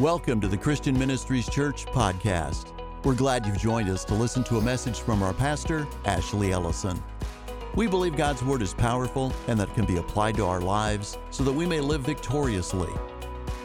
[0.00, 2.72] Welcome to the Christian Ministries Church podcast.
[3.04, 7.02] We're glad you've joined us to listen to a message from our pastor, Ashley Ellison.
[7.74, 11.18] We believe God's Word is powerful and that it can be applied to our lives
[11.30, 12.88] so that we may live victoriously.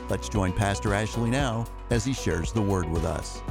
[0.10, 3.42] Let's join Pastor Ashley now as he shares the Word with us.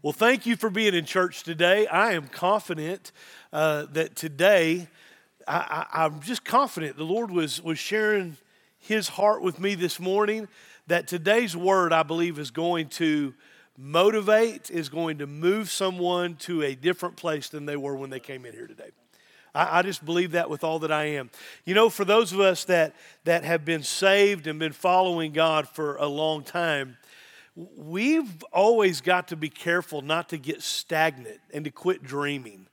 [0.00, 1.86] Well, thank you for being in church today.
[1.86, 3.12] I am confident
[3.52, 4.88] uh, that today
[5.48, 8.36] I, am just confident the Lord was, was sharing
[8.78, 10.46] his heart with me this morning
[10.88, 13.32] that today's word, I believe, is going to
[13.78, 18.20] motivate, is going to move someone to a different place than they were when they
[18.20, 18.90] came in here today.
[19.54, 21.30] I, I just believe that with all that I am.
[21.64, 25.66] You know, for those of us that, that have been saved and been following God
[25.66, 26.98] for a long time,
[27.56, 32.66] we've always got to be careful not to get stagnant and to quit dreaming.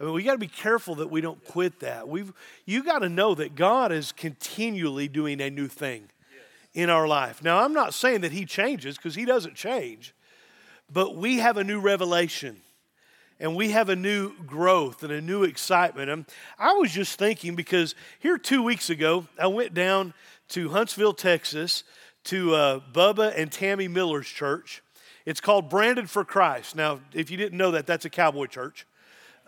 [0.00, 2.08] I mean, we got to be careful that we don't quit that.
[2.08, 2.32] We've,
[2.64, 6.08] you got to know that God is continually doing a new thing
[6.72, 7.42] in our life.
[7.42, 10.14] Now, I'm not saying that He changes because He doesn't change,
[10.92, 12.58] but we have a new revelation
[13.40, 16.10] and we have a new growth and a new excitement.
[16.10, 16.26] And
[16.58, 20.14] I was just thinking because here two weeks ago, I went down
[20.50, 21.84] to Huntsville, Texas,
[22.24, 24.82] to uh, Bubba and Tammy Miller's church.
[25.24, 26.74] It's called Branded for Christ.
[26.74, 28.86] Now, if you didn't know that, that's a cowboy church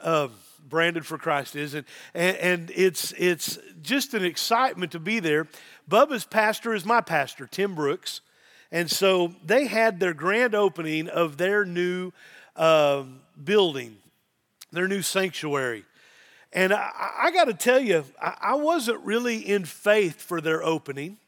[0.02, 0.28] uh,
[0.68, 1.84] branded for Christ is, and,
[2.14, 5.48] and, it's it's just an excitement to be there.
[5.88, 8.20] Bubba's pastor is my pastor, Tim Brooks,
[8.70, 12.12] and so they had their grand opening of their new
[12.56, 13.04] uh,
[13.42, 13.96] building,
[14.72, 15.84] their new sanctuary.
[16.52, 16.90] And I,
[17.22, 21.18] I got to tell you, I, I wasn't really in faith for their opening.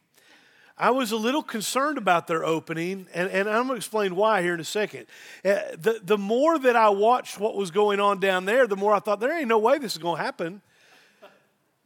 [0.79, 4.43] I was a little concerned about their opening, and, and I'm going to explain why
[4.43, 5.07] here in a second.
[5.45, 8.95] Uh, the, the more that I watched what was going on down there, the more
[8.95, 10.63] I thought, there ain't no way this is going to happen.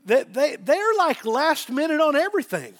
[0.04, 2.74] They, they, they're like last minute on everything.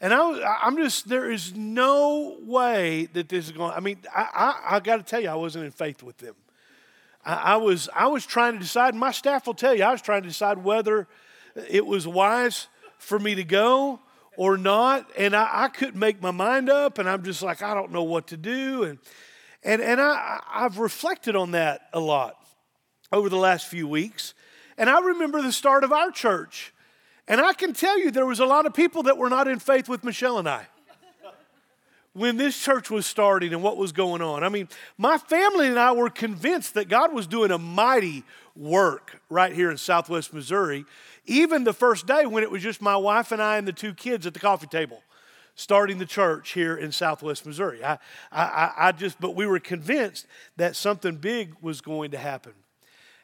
[0.00, 4.28] And I, I'm just, there is no way that this is going, I mean, I,
[4.34, 6.34] I, I got to tell you, I wasn't in faith with them.
[7.24, 10.02] I, I, was, I was trying to decide, my staff will tell you, I was
[10.02, 11.06] trying to decide whether
[11.70, 12.66] it was wise
[12.98, 14.00] for me to go
[14.36, 15.10] or not.
[15.16, 18.02] And I, I, couldn't make my mind up, and I'm just like, I don't know
[18.02, 18.84] what to do.
[18.84, 18.98] And,
[19.62, 22.36] and, and I, I've reflected on that a lot
[23.12, 24.34] over the last few weeks.
[24.78, 26.72] And I remember the start of our church.
[27.28, 29.58] And I can tell you, there was a lot of people that were not in
[29.58, 30.66] faith with Michelle and I
[32.16, 34.42] when this church was starting and what was going on.
[34.42, 38.24] I mean, my family and I were convinced that God was doing a mighty
[38.56, 40.86] work right here in Southwest Missouri
[41.26, 43.94] even the first day when it was just my wife and I and the two
[43.94, 45.02] kids at the coffee table
[45.56, 47.82] starting the church here in southwest Missouri.
[47.82, 47.98] I,
[48.30, 50.26] I, I just, but we were convinced
[50.56, 52.52] that something big was going to happen.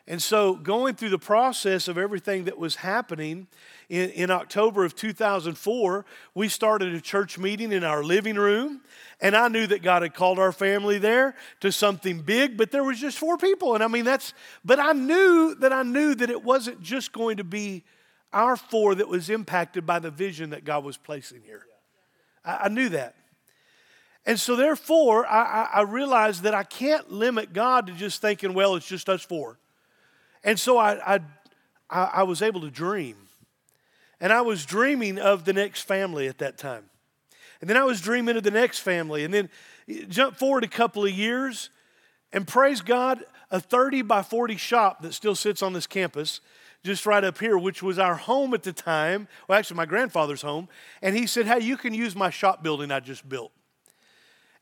[0.09, 3.47] And so, going through the process of everything that was happening
[3.89, 6.05] in, in October of 2004,
[6.35, 8.81] we started a church meeting in our living room.
[9.21, 12.83] And I knew that God had called our family there to something big, but there
[12.83, 13.77] was just four people.
[13.77, 17.37] And I mean, that's, but I knew that I knew that it wasn't just going
[17.37, 17.85] to be
[18.33, 21.65] our four that was impacted by the vision that God was placing here.
[22.45, 23.15] I, I knew that.
[24.27, 28.77] And so, therefore, I, I, realized that I can't limit God to just thinking, well,
[28.77, 29.59] it's just us four.
[30.45, 31.21] And so I, I,
[31.91, 33.17] I was able to dream.
[34.21, 36.85] And I was dreaming of the next family at that time.
[37.61, 39.25] And then I was dreaming of the next family.
[39.25, 39.51] And then
[40.09, 41.71] jump forward a couple of years,
[42.33, 46.41] and praise God, a 30 by 40 shop that still sits on this campus
[46.85, 49.29] just right up here, which was our home at the time.
[49.47, 50.69] Well, actually, my grandfather's home.
[51.01, 53.53] And he said, Hey, you can use my shop building I just built.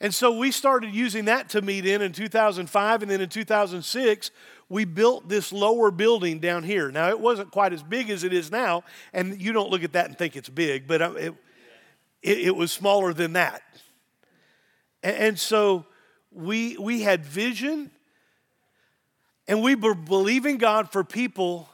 [0.03, 3.03] And so we started using that to meet in in 2005.
[3.03, 4.31] And then in 2006,
[4.71, 6.93] we built this lower building down here.
[6.93, 8.85] Now, it wasn't quite as big as it is now.
[9.13, 11.35] And you don't look at that and think it's big, but uh, it,
[12.23, 13.63] it, it was smaller than that.
[15.03, 15.87] And, and so
[16.31, 17.91] we, we had vision.
[19.49, 21.69] And we were believing God for people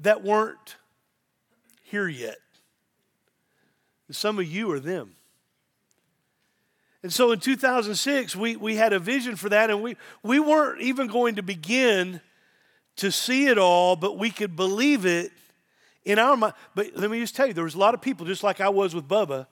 [0.00, 0.76] that weren't
[1.82, 2.38] here yet.
[4.10, 5.14] Some of you are them.
[7.02, 10.80] And so in 2006, we, we had a vision for that, and we, we weren't
[10.82, 12.20] even going to begin
[12.96, 15.32] to see it all, but we could believe it
[16.04, 16.54] in our mind.
[16.74, 18.68] But let me just tell you, there was a lot of people, just like I
[18.68, 19.46] was with Bubba,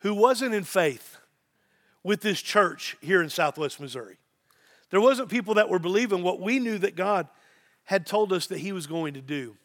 [0.00, 1.18] who wasn't in faith
[2.02, 4.16] with this church here in Southwest Missouri.
[4.90, 7.28] There wasn't people that were believing what we knew that God
[7.84, 9.56] had told us that He was going to do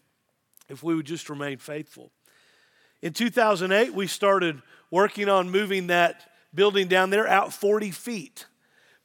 [0.69, 2.11] if we would just remain faithful.
[3.01, 4.61] In 2008, we started
[4.91, 8.45] working on moving that building down there out 40 feet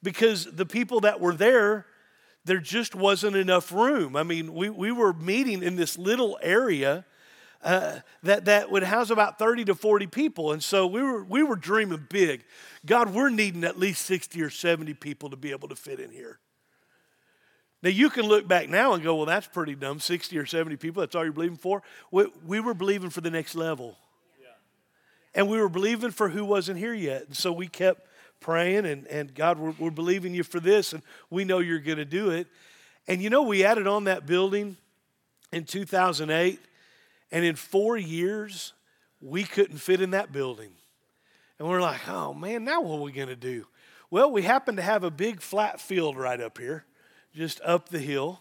[0.02, 1.86] because the people that were there,
[2.44, 4.16] there just wasn't enough room.
[4.16, 7.04] I mean, we, we were meeting in this little area
[7.62, 10.52] uh, that, that would house about 30 to 40 people.
[10.52, 12.44] And so we were, we were dreaming big.
[12.86, 16.10] God, we're needing at least 60 or 70 people to be able to fit in
[16.10, 16.38] here.
[17.82, 20.76] Now, you can look back now and go, well, that's pretty dumb 60 or 70
[20.76, 21.82] people, that's all you're believing for.
[22.10, 23.96] We, we were believing for the next level.
[25.34, 27.26] And we were believing for who wasn't here yet.
[27.26, 28.06] And so we kept
[28.40, 31.98] praying, and, and God, we're, we're believing you for this, and we know you're going
[31.98, 32.46] to do it.
[33.06, 34.76] And you know, we added on that building
[35.52, 36.58] in 2008,
[37.32, 38.72] and in four years,
[39.20, 40.70] we couldn't fit in that building.
[41.58, 43.66] And we're like, oh man, now what are we going to do?
[44.10, 46.84] Well, we happen to have a big flat field right up here,
[47.34, 48.40] just up the hill.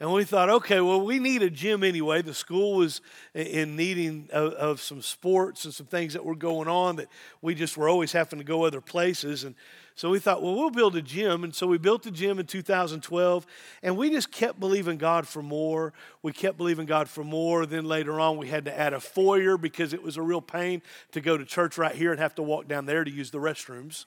[0.00, 2.22] And we thought, okay, well, we need a gym anyway.
[2.22, 3.02] The school was
[3.34, 7.08] in needing of, of, some sports and some things that were going on that
[7.42, 9.44] we just were always having to go other places.
[9.44, 9.54] And
[9.94, 11.44] so we thought, well, we'll build a gym.
[11.44, 13.46] And so we built a gym in 2012.
[13.82, 15.92] And we just kept believing God for more.
[16.22, 17.66] We kept believing God for more.
[17.66, 20.80] Then later on, we had to add a foyer because it was a real pain
[21.12, 23.38] to go to church right here and have to walk down there to use the
[23.38, 24.06] restrooms.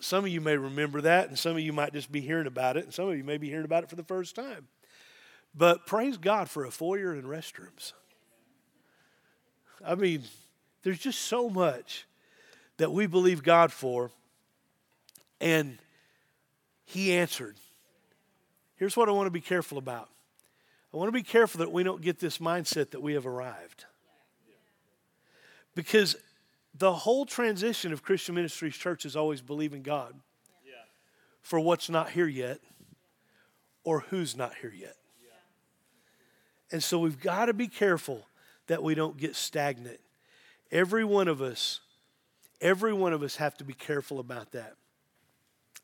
[0.00, 2.76] Some of you may remember that, and some of you might just be hearing about
[2.76, 4.68] it, and some of you may be hearing about it for the first time.
[5.54, 7.92] But praise God for a foyer and restrooms.
[9.84, 10.22] I mean,
[10.82, 12.06] there's just so much
[12.76, 14.10] that we believe God for,
[15.40, 15.78] and
[16.84, 17.56] He answered.
[18.76, 20.08] Here's what I want to be careful about
[20.92, 23.84] I want to be careful that we don't get this mindset that we have arrived.
[25.74, 26.16] Because
[26.78, 30.14] the whole transition of Christian Ministries Church is always believing God
[30.64, 30.72] yeah.
[31.42, 32.60] for what's not here yet
[33.84, 34.96] or who's not here yet.
[35.22, 36.72] Yeah.
[36.72, 38.26] And so we've got to be careful
[38.66, 40.00] that we don't get stagnant.
[40.70, 41.80] Every one of us,
[42.60, 44.74] every one of us have to be careful about that.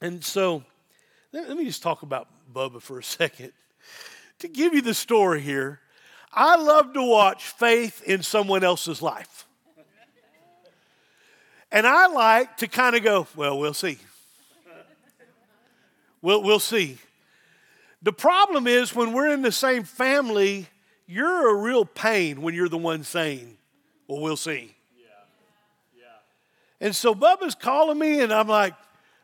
[0.00, 0.64] And so
[1.32, 3.52] let, let me just talk about Bubba for a second.
[4.40, 5.80] To give you the story here,
[6.32, 9.46] I love to watch faith in someone else's life.
[11.72, 13.98] And I like to kind of go, well, we'll see.
[16.20, 16.98] We'll, we'll see.
[18.02, 20.68] The problem is when we're in the same family,
[21.06, 23.56] you're a real pain when you're the one saying,
[24.06, 24.74] well, we'll see.
[24.96, 25.06] Yeah.
[25.96, 26.86] Yeah.
[26.86, 28.74] And so Bubba's calling me, and I'm like,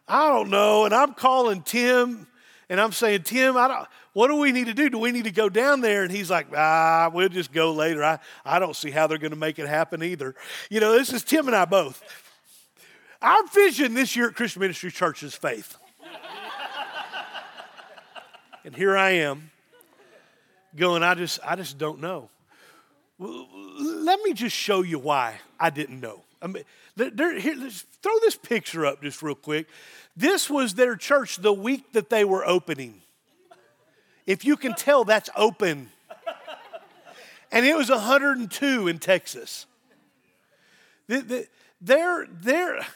[0.09, 0.87] I don't know.
[0.87, 2.27] And I'm calling Tim,
[2.71, 4.89] and I'm saying, Tim, I don't, what do we need to do?
[4.89, 6.03] Do we need to go down there?
[6.03, 8.03] And he's like, ah, we'll just go later.
[8.03, 10.35] I, I don't see how they're going to make it happen either.
[10.71, 12.03] You know, this is Tim and I both.
[13.21, 15.77] Our vision this year at Christian Ministry Church is faith.
[18.65, 19.51] and here I am
[20.77, 22.31] going, I just, I just don't know.
[23.19, 26.23] let me just show you why I didn't know.
[26.41, 26.63] I mean,
[26.97, 27.71] here,
[28.03, 29.67] throw this picture up just real quick.
[30.17, 33.03] This was their church the week that they were opening.
[34.27, 35.91] If you can tell, that's open.
[37.51, 39.67] And it was 102 in Texas.
[41.09, 42.87] They're, they're,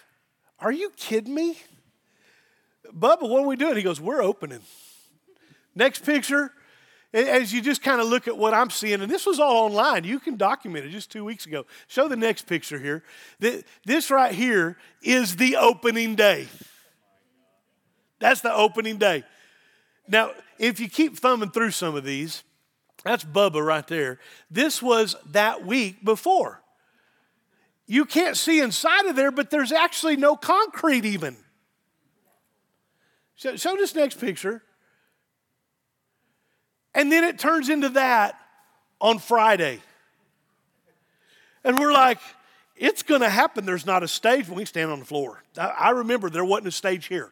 [0.62, 1.58] are you kidding me?
[2.86, 3.76] Bubba, what are we doing?
[3.76, 4.60] He goes, We're opening.
[5.74, 6.52] Next picture,
[7.12, 10.04] as you just kind of look at what I'm seeing, and this was all online,
[10.04, 11.66] you can document it just two weeks ago.
[11.88, 13.02] Show the next picture here.
[13.84, 16.48] This right here is the opening day.
[18.18, 19.24] That's the opening day.
[20.08, 22.44] Now, if you keep thumbing through some of these,
[23.04, 24.18] that's Bubba right there.
[24.50, 26.61] This was that week before.
[27.86, 31.36] You can't see inside of there, but there's actually no concrete even.
[33.34, 34.62] Show, show this next picture.
[36.94, 38.38] And then it turns into that
[39.00, 39.80] on Friday.
[41.64, 42.18] And we're like,
[42.76, 43.64] it's going to happen.
[43.64, 44.48] There's not a stage.
[44.48, 45.42] We can stand on the floor.
[45.56, 47.30] I, I, remember there wasn't a stage here.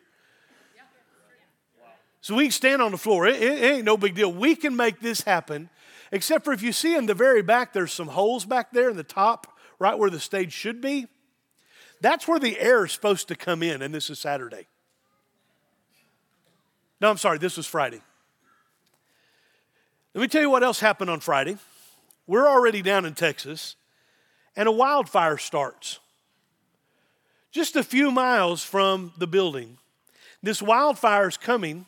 [2.21, 3.27] So we can stand on the floor.
[3.27, 4.33] It, it, it ain't no big deal.
[4.33, 5.71] We can make this happen,
[6.13, 8.97] except for if you see in the very back, there's some holes back there in
[8.97, 11.09] the top right where the stage should be,
[12.01, 14.69] that's where the air is supposed to come in, and this is Saturday.
[17.01, 18.01] No, I'm sorry, this was Friday.
[20.15, 21.57] Let me tell you what else happened on Friday.
[22.27, 23.75] We're already down in Texas,
[24.55, 25.99] and a wildfire starts
[27.51, 29.79] just a few miles from the building.
[30.43, 31.87] This wildfire is coming,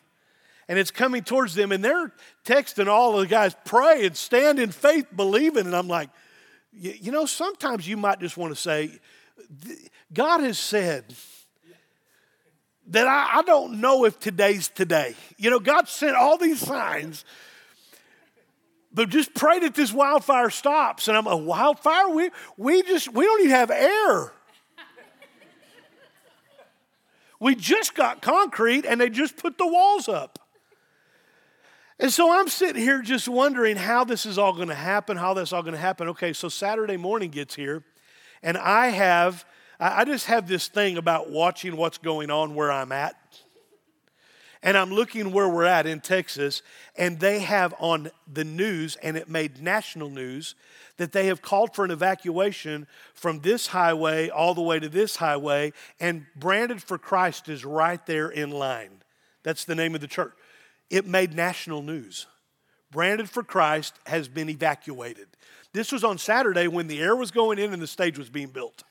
[0.68, 2.12] and it's coming towards them, and they're
[2.44, 5.66] texting all the guys, pray and stand in faith, believing.
[5.66, 6.10] And I'm like,
[6.72, 8.98] you know, sometimes you might just want to say,
[10.12, 11.04] God has said
[12.88, 15.14] that I, I, don't know if today's today.
[15.38, 17.24] You know, God sent all these signs,
[18.92, 21.08] but just pray that this wildfire stops.
[21.08, 22.08] And I'm a wildfire?
[22.08, 24.32] We, we just, we don't even have air.
[27.38, 30.38] we just got concrete and they just put the walls up.
[32.02, 35.34] And so I'm sitting here just wondering how this is all going to happen, how
[35.34, 36.08] this all going to happen.
[36.08, 37.84] Okay, so Saturday morning gets here,
[38.42, 39.44] and I have,
[39.78, 43.14] I just have this thing about watching what's going on where I'm at.
[44.64, 46.62] And I'm looking where we're at in Texas,
[46.96, 50.56] and they have on the news, and it made national news,
[50.96, 55.16] that they have called for an evacuation from this highway all the way to this
[55.16, 59.02] highway, and Branded for Christ is right there in line.
[59.44, 60.32] That's the name of the church.
[60.92, 62.26] It made national news.
[62.90, 65.26] Branded for Christ has been evacuated.
[65.72, 68.48] This was on Saturday when the air was going in and the stage was being
[68.48, 68.84] built.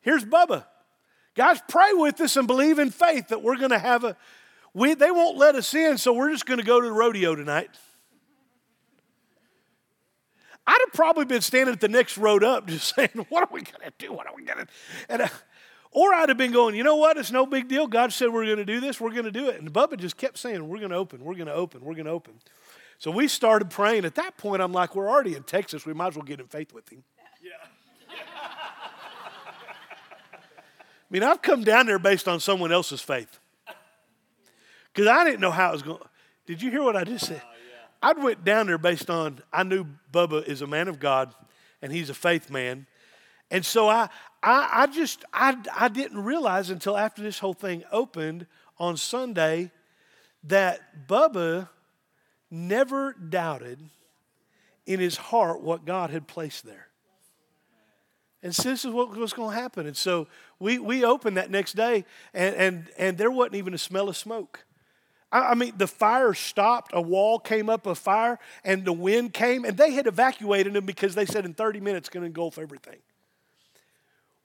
[0.00, 0.64] Here's Bubba.
[1.34, 4.16] Guys, pray with us and believe in faith that we're going to have a
[4.72, 7.34] we, they won't let us in, so we're just going to go to the rodeo
[7.34, 7.70] tonight.
[10.66, 13.62] I'd have probably been standing at the next road up just saying, What are we
[13.62, 14.12] going to do?
[14.12, 14.66] What are we going
[15.08, 15.30] to
[15.96, 17.16] Or I'd have been going, You know what?
[17.16, 17.86] It's no big deal.
[17.86, 19.00] God said we're going to do this.
[19.00, 19.58] We're going to do it.
[19.58, 21.24] And Bubba just kept saying, We're going to open.
[21.24, 21.82] We're going to open.
[21.82, 22.34] We're going to open.
[22.98, 24.04] So we started praying.
[24.04, 25.86] At that point, I'm like, We're already in Texas.
[25.86, 27.02] We might as well get in faith with him.
[27.42, 27.52] Yeah.
[30.34, 30.38] I
[31.08, 33.38] mean, I've come down there based on someone else's faith.
[34.92, 36.02] Because I didn't know how it was going.
[36.44, 37.40] Did you hear what I just said?
[37.42, 37.48] Oh,
[38.02, 41.34] I went down there based on I knew Bubba is a man of God,
[41.80, 42.86] and he's a faith man,
[43.50, 44.10] and so I
[44.46, 48.46] I, I just I I didn't realize until after this whole thing opened
[48.78, 49.72] on Sunday
[50.44, 51.68] that Bubba
[52.50, 53.80] never doubted
[54.86, 56.86] in his heart what God had placed there.
[58.42, 59.86] And so this is what was going to happen.
[59.86, 60.28] And so
[60.60, 64.16] we, we opened that next day, and, and, and there wasn't even a smell of
[64.16, 64.64] smoke.
[65.32, 69.64] I mean, the fire stopped, a wall came up of fire, and the wind came,
[69.64, 72.58] and they had evacuated them because they said in 30 minutes it's going to engulf
[72.58, 72.98] everything.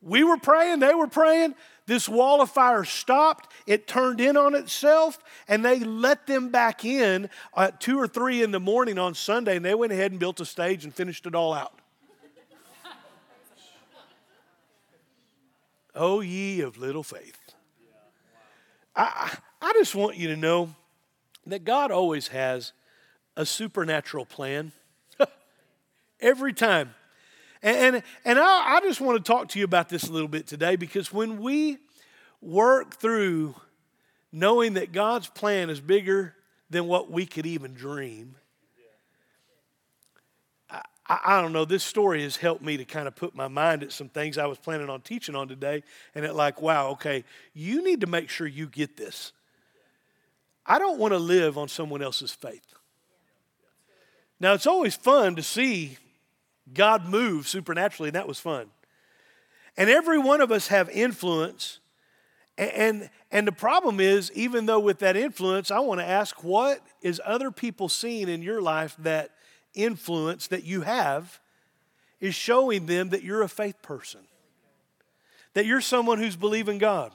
[0.01, 1.55] We were praying, they were praying.
[1.87, 6.85] This wall of fire stopped, it turned in on itself, and they let them back
[6.85, 10.19] in at two or three in the morning on Sunday, and they went ahead and
[10.19, 11.79] built a stage and finished it all out.
[15.95, 17.37] oh, ye of little faith.
[18.95, 20.73] I, I just want you to know
[21.45, 22.73] that God always has
[23.35, 24.71] a supernatural plan
[26.19, 26.93] every time.
[27.63, 30.27] And, and, and I, I just want to talk to you about this a little
[30.27, 31.77] bit today because when we
[32.41, 33.55] work through
[34.31, 36.35] knowing that God's plan is bigger
[36.69, 38.35] than what we could even dream,
[41.11, 43.83] I, I, don't know, this story has helped me to kind of put my mind
[43.83, 45.83] at some things I was planning on teaching on today.
[46.15, 49.33] And it, like, wow, okay, you need to make sure you get this.
[50.65, 52.65] I don't want to live on someone else's faith.
[54.39, 55.97] Now, it's always fun to see
[56.73, 58.67] God move supernaturally, and that was fun.
[59.77, 61.79] And every one of us have influence.
[62.57, 66.81] And, and the problem is, even though with that influence, I want to ask what
[67.01, 69.31] is other people seeing in your life that
[69.73, 71.39] influence that you have
[72.19, 74.21] is showing them that you're a faith person,
[75.53, 77.11] that you're someone who's believing God.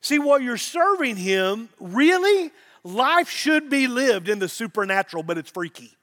[0.00, 2.50] See, while you're serving Him, really,
[2.82, 5.97] life should be lived in the supernatural, but it's freaky.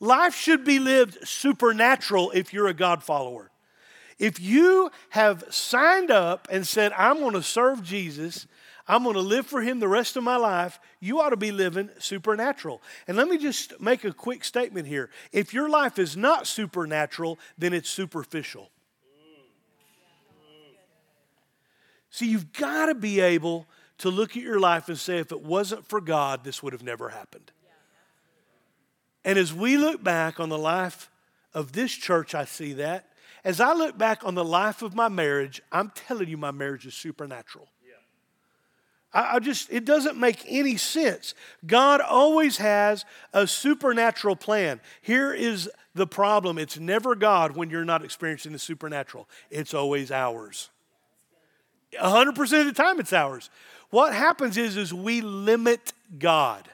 [0.00, 3.50] Life should be lived supernatural if you're a God follower.
[4.18, 8.46] If you have signed up and said, I'm going to serve Jesus,
[8.86, 11.52] I'm going to live for Him the rest of my life, you ought to be
[11.52, 12.82] living supernatural.
[13.06, 15.10] And let me just make a quick statement here.
[15.30, 18.70] If your life is not supernatural, then it's superficial.
[22.10, 23.66] See, you've got to be able
[23.98, 26.82] to look at your life and say, if it wasn't for God, this would have
[26.82, 27.52] never happened.
[29.24, 31.10] And as we look back on the life
[31.54, 33.06] of this church, I see that.
[33.44, 36.86] As I look back on the life of my marriage, I'm telling you, my marriage
[36.86, 37.68] is supernatural.
[39.12, 41.34] I, I just, it doesn't make any sense.
[41.66, 44.80] God always has a supernatural plan.
[45.00, 50.10] Here is the problem it's never God when you're not experiencing the supernatural, it's always
[50.10, 50.70] ours.
[51.94, 53.50] 100% of the time it's ours.
[53.90, 56.68] What happens is, is we limit God.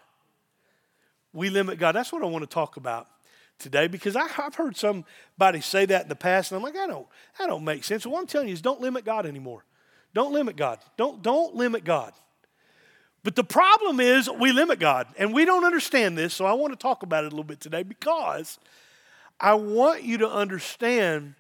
[1.34, 1.92] We limit God.
[1.92, 3.06] That's what I want to talk about
[3.58, 6.86] today because I, have heard somebody say that in the past, and I'm like, I
[6.86, 7.06] don't,
[7.38, 8.06] that don't make sense.
[8.06, 9.64] What I'm telling you is don't limit God anymore.
[10.14, 10.78] Don't limit God.
[10.96, 12.12] Don't, don't limit God.
[13.22, 16.72] But the problem is we limit God, and we don't understand this, so I want
[16.72, 18.58] to talk about it a little bit today because
[19.38, 21.34] I want you to understand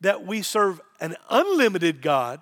[0.00, 2.40] that we serve an unlimited God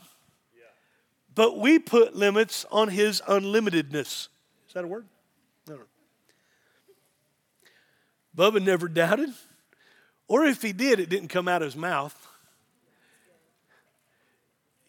[1.38, 4.26] but we put limits on his unlimitedness.
[4.66, 5.06] Is that a word?
[5.68, 5.82] No, no.
[8.38, 9.30] Bubba never doubted,
[10.28, 12.14] or if he did, it didn't come out of his mouth.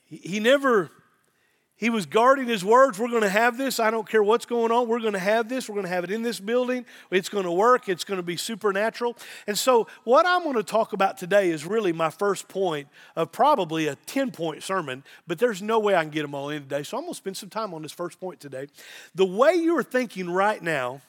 [0.05, 0.91] He, never
[1.75, 2.99] He was guarding his words.
[2.99, 3.79] We're going to have this.
[3.79, 4.87] I don't care what's going on.
[4.87, 5.67] We're going to have this.
[5.67, 6.85] We're going to have it in this building.
[7.09, 7.89] It's going to work.
[7.89, 9.17] It's going to be supernatural.
[9.47, 13.31] And so, what I'm going to talk about today is really my first point of
[13.31, 16.63] probably a 10 point sermon, but there's no way I can get them all in
[16.63, 16.83] today.
[16.83, 18.67] So, I'm going to spend some time on this first point today.
[19.15, 21.01] The way you are thinking right now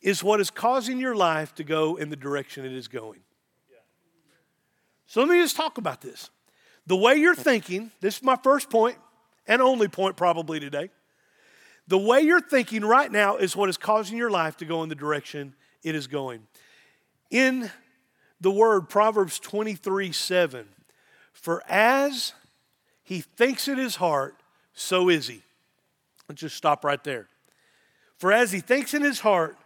[0.00, 3.20] is what is causing your life to go in the direction it is going.
[5.06, 6.30] So, let me just talk about this.
[6.86, 8.96] The way you're thinking, this is my first point
[9.46, 10.90] and only point probably today.
[11.86, 14.90] The way you're thinking right now is what is causing your life to go in
[14.90, 16.46] the direction it is going.
[17.30, 17.70] In
[18.40, 20.66] the word Proverbs 23 7,
[21.32, 22.34] for as
[23.02, 24.36] he thinks in his heart,
[24.74, 25.42] so is he.
[26.28, 27.28] Let's just stop right there.
[28.18, 29.56] For as he thinks in his heart,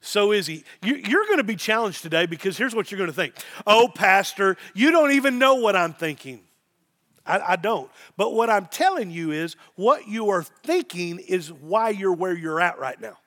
[0.00, 0.64] so is he.
[0.82, 3.34] You're going to be challenged today because here's what you're going to think.
[3.66, 6.40] Oh, Pastor, you don't even know what I'm thinking.
[7.26, 7.90] I, I, don't.
[8.16, 12.60] But what I'm telling you is what you are thinking is why you're where you're
[12.60, 13.18] at right now.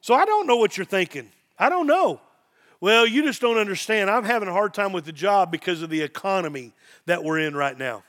[0.00, 1.30] So I don't know what you're thinking.
[1.58, 2.20] I don't know.
[2.80, 4.10] Well, you just don't understand.
[4.10, 6.72] I'm having a hard time with the job because of the economy
[7.06, 8.04] that we're in right now.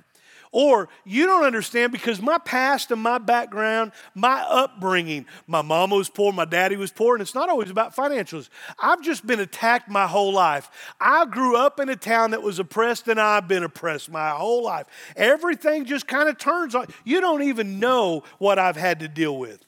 [0.52, 6.10] Or you don't understand because my past and my background, my upbringing, my mama was
[6.10, 8.50] poor, my daddy was poor, and it's not always about financials.
[8.80, 10.70] I've just been attacked my whole life.
[11.00, 14.64] I grew up in a town that was oppressed, and I've been oppressed my whole
[14.64, 14.86] life.
[15.16, 16.88] Everything just kind of turns on.
[17.04, 19.66] You don't even know what I've had to deal with.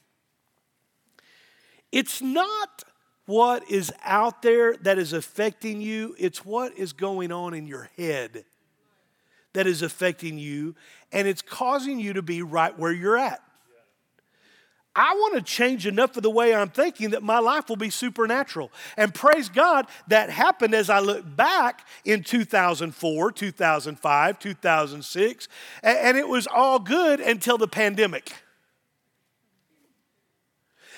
[1.91, 2.83] It's not
[3.25, 7.89] what is out there that is affecting you, it's what is going on in your
[7.97, 8.45] head
[9.57, 10.75] that is affecting you,
[11.11, 13.41] and it's causing you to be right where you're at.
[14.95, 17.89] I want to change enough of the way I'm thinking that my life will be
[17.89, 18.71] supernatural.
[18.97, 25.47] And praise God, that happened as I look back in 2004, 2005, 2006,
[25.81, 28.33] and it was all good until the pandemic.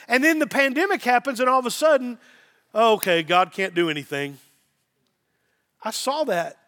[0.10, 2.18] And then the pandemic happens, and all of a sudden,
[2.76, 4.38] okay, God can't do anything.
[5.82, 6.59] I saw that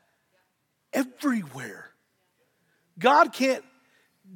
[0.93, 1.91] everywhere.
[2.99, 3.63] God can't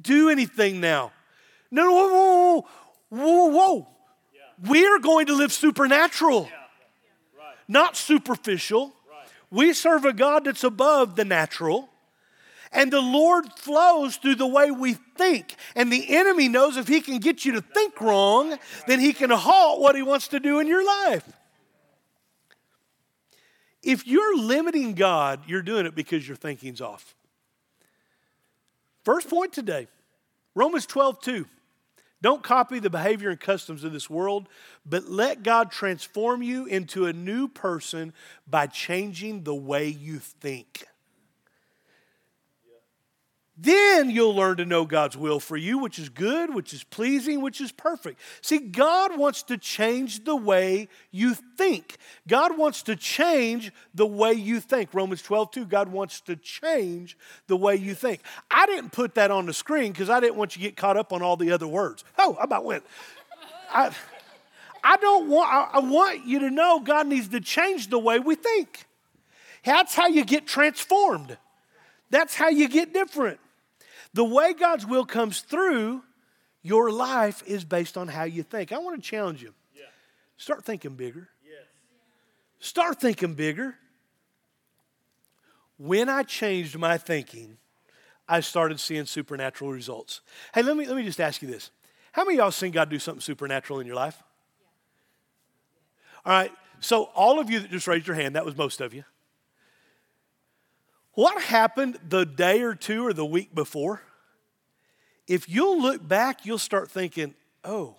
[0.00, 1.12] do anything now.
[1.70, 2.66] No, no, whoa,
[3.10, 3.88] whoa, whoa, whoa.
[4.34, 4.70] Yeah.
[4.70, 6.56] We are going to live supernatural, yeah.
[7.38, 7.56] right.
[7.68, 8.94] not superficial.
[9.08, 9.28] Right.
[9.50, 11.88] We serve a God that's above the natural.
[12.72, 15.54] And the Lord flows through the way we think.
[15.74, 19.30] And the enemy knows if he can get you to think wrong, then he can
[19.30, 21.24] halt what he wants to do in your life.
[23.86, 27.14] If you're limiting God, you're doing it because your thinking's off.
[29.04, 29.86] First point today
[30.56, 31.46] Romans 12, 2.
[32.20, 34.48] Don't copy the behavior and customs of this world,
[34.84, 38.12] but let God transform you into a new person
[38.48, 40.84] by changing the way you think.
[43.58, 47.40] Then you'll learn to know God's will for you, which is good, which is pleasing,
[47.40, 48.20] which is perfect.
[48.42, 51.96] See, God wants to change the way you think.
[52.28, 54.92] God wants to change the way you think.
[54.92, 57.16] Romans 12, 2, God wants to change
[57.46, 58.20] the way you think.
[58.50, 60.98] I didn't put that on the screen because I didn't want you to get caught
[60.98, 62.04] up on all the other words.
[62.18, 62.84] Oh, I about went.
[63.72, 63.90] I,
[64.84, 68.18] I don't want, I, I want you to know God needs to change the way
[68.18, 68.84] we think.
[69.64, 71.38] That's how you get transformed.
[72.10, 73.40] That's how you get different.
[74.16, 76.02] The way God's will comes through
[76.62, 78.72] your life is based on how you think.
[78.72, 79.52] I want to challenge you.
[79.74, 79.82] Yeah.
[80.38, 81.28] Start thinking bigger.
[81.44, 81.66] Yes.
[82.58, 83.74] Start thinking bigger.
[85.76, 87.58] When I changed my thinking,
[88.26, 90.22] I started seeing supernatural results.
[90.54, 91.70] Hey, let me, let me just ask you this.
[92.12, 94.22] How many of y'all seen God do something supernatural in your life?
[96.24, 98.94] All right, so all of you that just raised your hand, that was most of
[98.94, 99.04] you.
[101.16, 104.02] What happened the day or two or the week before?
[105.26, 107.96] If you'll look back, you'll start thinking, oh,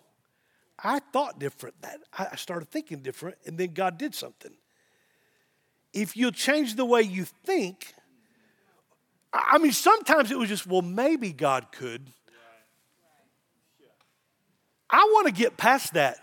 [0.82, 1.82] I thought different.
[1.82, 4.54] That I started thinking different, and then God did something.
[5.94, 7.92] If you'll change the way you think,
[9.34, 12.12] I mean, sometimes it was just, well, maybe God could.
[14.92, 16.18] I want to get past that.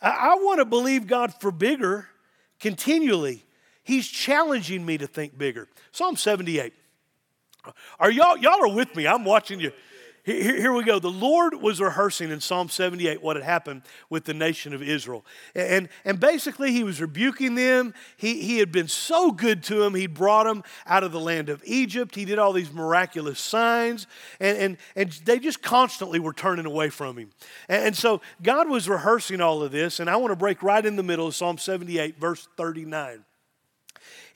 [0.00, 2.08] I, want to believe God for bigger
[2.60, 3.44] continually.
[3.88, 5.66] He's challenging me to think bigger.
[5.92, 6.74] Psalm 78.
[7.98, 9.06] Are y'all, y'all are with me?
[9.06, 9.72] I'm watching you.
[10.24, 10.98] Here, here, we go.
[10.98, 15.24] The Lord was rehearsing in Psalm 78 what had happened with the nation of Israel.
[15.54, 17.94] And, and basically, he was rebuking them.
[18.18, 19.94] He, he had been so good to them.
[19.94, 22.14] He brought them out of the land of Egypt.
[22.14, 24.06] He did all these miraculous signs.
[24.38, 27.30] And, and, and they just constantly were turning away from him.
[27.70, 29.98] And, and so God was rehearsing all of this.
[29.98, 33.24] And I want to break right in the middle of Psalm 78, verse 39.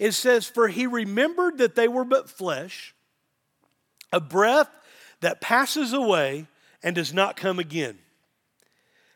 [0.03, 2.93] It says, For he remembered that they were but flesh,
[4.13, 4.69] a breath
[5.21, 6.49] that passes away
[6.83, 8.01] and does not come again.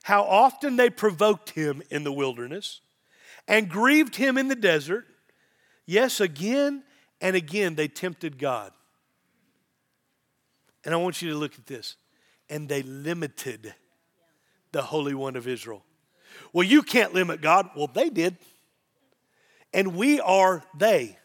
[0.05, 2.83] How often they provoked him in the wilderness
[3.49, 5.07] and grieved him in the desert.
[5.87, 6.85] Yes, again
[7.21, 8.71] and again they tempted God.
[10.85, 11.97] And I want you to look at this.
[12.49, 13.75] And they limited
[14.71, 15.83] the Holy One of Israel.
[16.53, 17.71] Well, you can't limit God.
[17.75, 18.37] Well, they did.
[19.73, 21.19] And we are they.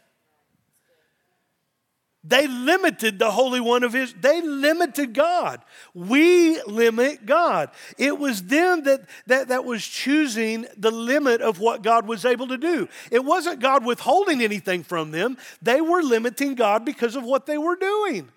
[2.24, 4.14] They limited the Holy One of His.
[4.14, 5.62] They limited God.
[5.96, 7.72] We limit God.
[7.98, 12.48] It was them that, that, that was choosing the limit of what God was able
[12.50, 12.88] to do.
[13.10, 17.58] It wasn't God withholding anything from them, they were limiting God because of what they
[17.58, 18.30] were doing.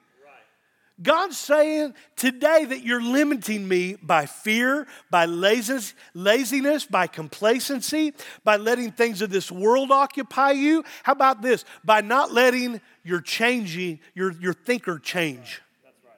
[1.03, 8.13] God's saying today that you're limiting me by fear, by laziness, by complacency,
[8.45, 10.85] by letting things of this world occupy you.
[11.03, 11.65] How about this?
[11.85, 15.61] By not letting your changing, your, your thinker change.
[15.83, 16.15] That's right.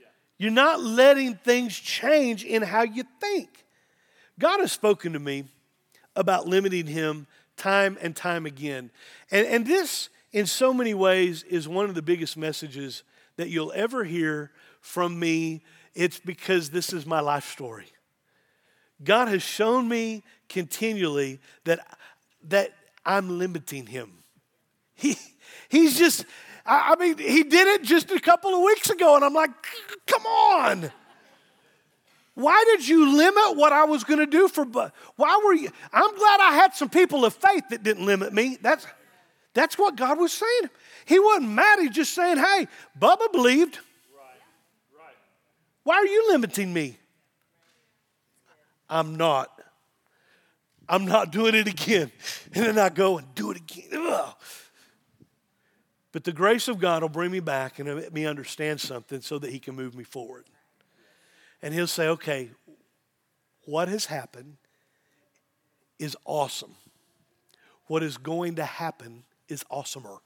[0.00, 0.06] Yeah.
[0.38, 3.64] You're not letting things change in how you think.
[4.40, 5.44] God has spoken to me
[6.16, 8.90] about limiting him time and time again.
[9.30, 13.04] And, and this, in so many ways, is one of the biggest messages
[13.36, 15.62] that you'll ever hear from me,
[15.94, 17.86] it's because this is my life story.
[19.02, 21.80] God has shown me continually that,
[22.48, 22.72] that
[23.04, 24.12] I'm limiting him.
[24.94, 25.16] He,
[25.68, 26.24] he's just,
[26.64, 29.50] I, I mean, he did it just a couple of weeks ago, and I'm like,
[30.06, 30.90] come on.
[32.34, 34.64] Why did you limit what I was going to do for?
[34.64, 35.70] But why were you?
[35.92, 38.58] I'm glad I had some people of faith that didn't limit me.
[38.60, 38.86] That's,
[39.56, 40.70] that's what God was saying.
[41.06, 41.78] He wasn't mad.
[41.78, 42.68] He's just saying, hey,
[43.00, 43.78] Bubba believed.
[45.82, 46.98] Why are you limiting me?
[48.90, 49.50] I'm not.
[50.86, 52.12] I'm not doing it again.
[52.52, 53.88] And then I go and do it again.
[53.94, 54.34] Ugh.
[56.12, 59.38] But the grace of God will bring me back and let me understand something so
[59.38, 60.44] that He can move me forward.
[61.62, 62.50] And He'll say, okay,
[63.64, 64.58] what has happened
[65.98, 66.74] is awesome.
[67.86, 70.18] What is going to happen is awesomer.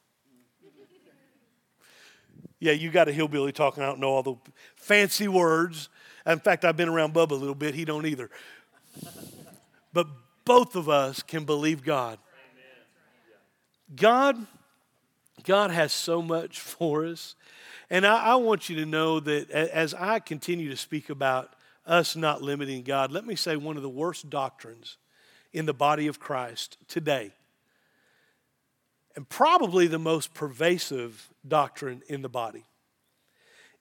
[2.60, 3.82] Yeah, you got a hillbilly talking.
[3.82, 4.36] I don't know all the
[4.76, 5.88] fancy words.
[6.26, 7.74] In fact, I've been around Bubba a little bit.
[7.74, 8.30] He don't either.
[9.94, 10.06] But
[10.44, 12.18] both of us can believe God.
[13.96, 14.36] God,
[15.42, 17.34] God has so much for us.
[17.88, 21.54] And I, I want you to know that as I continue to speak about
[21.86, 24.98] us not limiting God, let me say one of the worst doctrines
[25.52, 27.32] in the body of Christ today
[29.16, 32.64] and probably the most pervasive doctrine in the body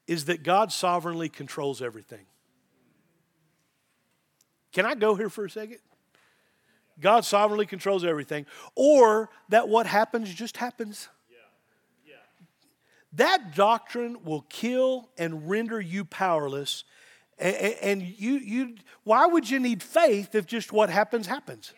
[0.08, 2.26] is that God sovereignly controls everything.
[4.72, 5.80] Can I go here for a second?
[7.00, 11.08] God sovereignly controls everything, or that what happens just happens.
[11.30, 11.38] Yeah.
[12.14, 12.16] Yeah.
[13.14, 16.84] That doctrine will kill and render you powerless.
[17.38, 21.74] And, and you, you, why would you need faith if just what happens happens?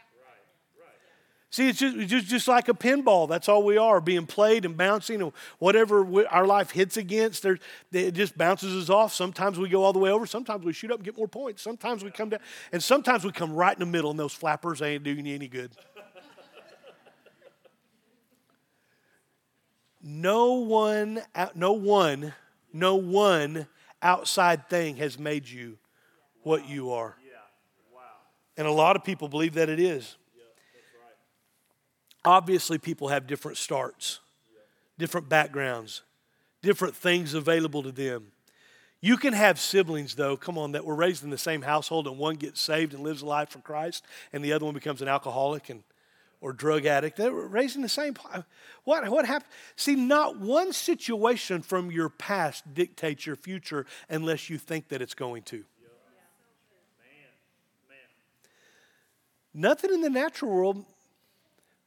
[1.52, 3.28] See, it's just, just, just like a pinball.
[3.28, 7.44] That's all we are, being played and bouncing, and whatever we, our life hits against,
[7.44, 7.60] there,
[7.92, 9.14] it just bounces us off.
[9.14, 10.26] Sometimes we go all the way over.
[10.26, 11.62] Sometimes we shoot up and get more points.
[11.62, 12.40] Sometimes we come down,
[12.72, 15.50] and sometimes we come right in the middle, and those flappers ain't doing you any
[15.50, 15.72] good.
[20.02, 21.22] no one,
[21.54, 22.34] no one,
[22.72, 23.68] no one
[24.02, 25.78] outside thing has made you
[26.44, 27.18] what you are.
[28.56, 30.16] And a lot of people believe that it is.
[32.24, 34.20] Obviously, people have different starts,
[34.98, 36.02] different backgrounds,
[36.62, 38.32] different things available to them.
[39.00, 42.20] You can have siblings, though, come on, that were raised in the same household, and
[42.20, 45.08] one gets saved and lives a life for Christ, and the other one becomes an
[45.08, 45.84] alcoholic and
[46.42, 47.18] or drug addict.
[47.18, 48.16] They were raised in the same.
[48.84, 49.52] What what happened?
[49.76, 55.14] See, not one situation from your past dictates your future unless you think that it's
[55.14, 55.64] going to.
[59.54, 60.86] Nothing in the natural world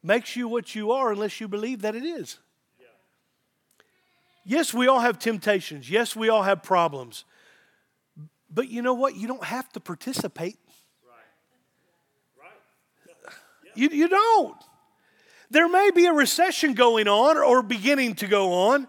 [0.05, 2.39] makes you what you are unless you believe that it is.
[4.45, 5.89] Yes, we all have temptations.
[5.89, 7.25] Yes, we all have problems.
[8.51, 9.17] But you know what?
[9.17, 10.59] You don't have to participate.
[12.39, 12.45] Right.
[12.45, 13.33] Right.
[13.75, 14.57] You, you don't.
[15.51, 18.87] There may be a recession going on or beginning to go on.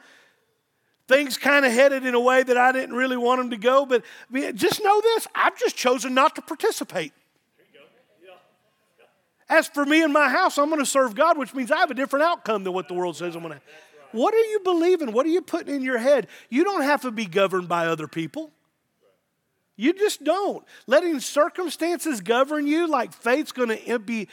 [1.08, 3.86] Things kind of headed in a way that I didn't really want them to go,
[3.86, 4.04] but
[4.56, 7.14] just know this I've just chosen not to participate.
[9.48, 11.92] As for me and my house, I'm going to serve God, which means I have
[11.92, 13.62] a different outcome than what the world says I'm going to.
[14.12, 15.12] What are you believing?
[15.12, 16.28] What are you putting in your head?
[16.50, 18.52] You don't have to be governed by other people.
[19.76, 20.64] You just don't.
[20.88, 24.30] Letting circumstances govern you like faith's going to be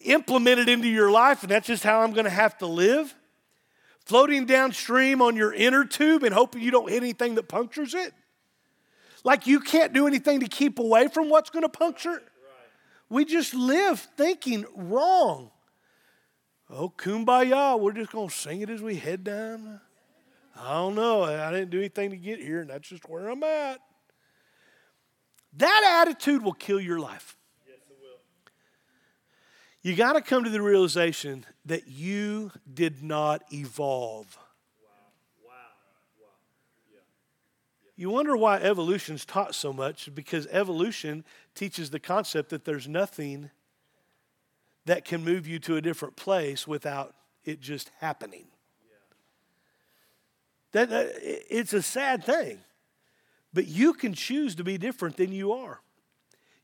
[0.00, 3.14] implemented into your life, and that's just how I'm going to have to live.
[4.08, 8.14] floating downstream on your inner tube and hoping you don't hit anything that punctures it?
[9.22, 12.22] Like you can't do anything to keep away from what's going to puncture it?
[13.08, 15.50] We just live thinking wrong.
[16.70, 19.80] Oh, kumbaya, we're just going to sing it as we head down.
[20.60, 21.22] I don't know.
[21.22, 23.80] I didn't do anything to get here, and that's just where I'm at.
[25.56, 27.36] That attitude will kill your life.
[27.66, 28.18] Yes, it will.
[29.82, 34.36] You got to come to the realization that you did not evolve.
[34.84, 34.90] Wow.
[35.46, 35.52] Wow.
[36.20, 36.26] Wow.
[36.92, 36.98] Yeah.
[37.82, 37.90] Yeah.
[37.96, 41.24] You wonder why evolution's taught so much because evolution
[41.58, 43.50] teaches the concept that there's nothing
[44.86, 48.46] that can move you to a different place without it just happening.
[50.72, 52.60] That, it's a sad thing.
[53.52, 55.80] But you can choose to be different than you are.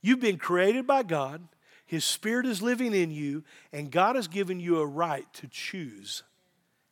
[0.00, 1.42] You've been created by God,
[1.86, 6.22] His Spirit is living in you, and God has given you a right to choose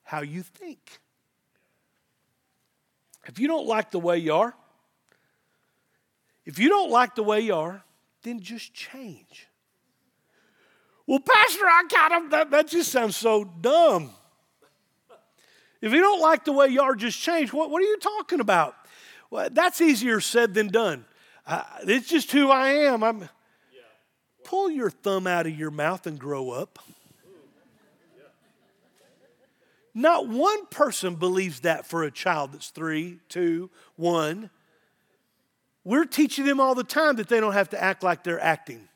[0.02, 1.00] how you think.
[3.26, 4.54] If you don't like the way you are,
[6.44, 7.84] if you don't like the way you are,
[8.22, 9.48] then just change.
[11.06, 14.10] Well, Pastor, I kind of, that, that just sounds so dumb.
[15.80, 17.52] If you don't like the way you are, just change.
[17.52, 18.76] What, what are you talking about?
[19.30, 21.04] Well, that's easier said than done.
[21.44, 23.02] Uh, it's just who I am.
[23.02, 23.28] I'm,
[24.44, 26.78] pull your thumb out of your mouth and grow up.
[29.94, 34.50] Not one person believes that for a child that's three, two, one.
[35.84, 38.88] We're teaching them all the time that they don't have to act like they're acting.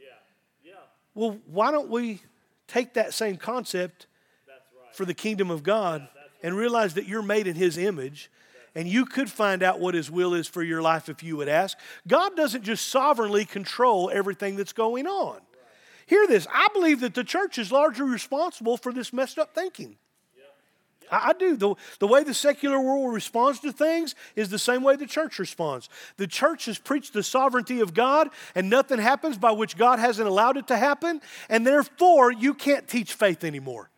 [0.00, 0.06] Yeah.
[0.64, 0.72] Yeah.
[1.14, 2.20] Well, why don't we
[2.66, 4.06] take that same concept
[4.48, 4.94] right.
[4.94, 6.08] for the kingdom of God
[6.42, 8.30] and realize that you're made in His image
[8.74, 11.48] and you could find out what His will is for your life if you would
[11.48, 11.78] ask.
[12.08, 15.40] God doesn't just sovereignly control everything that's going on.
[16.06, 19.96] Hear this I believe that the church is largely responsible for this messed up thinking.
[21.10, 21.56] I, I do.
[21.56, 25.38] The, the way the secular world responds to things is the same way the church
[25.38, 25.88] responds.
[26.16, 30.28] The church has preached the sovereignty of God, and nothing happens by which God hasn't
[30.28, 33.90] allowed it to happen, and therefore you can't teach faith anymore.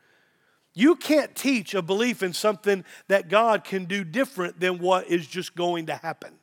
[0.74, 5.26] You can't teach a belief in something that God can do different than what is
[5.26, 6.34] just going to happen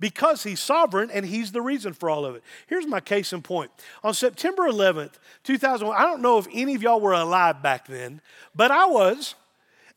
[0.00, 2.42] because He's sovereign and He's the reason for all of it.
[2.66, 3.70] Here's my case in point.
[4.02, 5.14] On September 11th,
[5.44, 8.20] 2001, I don't know if any of y'all were alive back then,
[8.54, 9.34] but I was.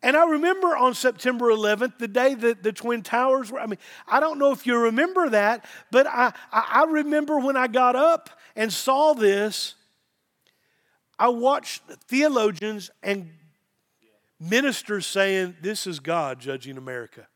[0.02, 3.80] And I remember on September 11th, the day that the Twin Towers were, I mean,
[4.08, 8.30] I don't know if you remember that, but I, I remember when I got up
[8.56, 9.76] and saw this,
[11.18, 13.30] I watched theologians and
[14.40, 17.28] ministers saying, This is God judging America.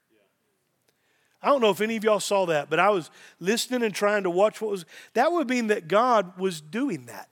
[1.42, 4.24] I don't know if any of y'all saw that, but I was listening and trying
[4.24, 4.86] to watch what was.
[5.14, 7.28] That would mean that God was doing that.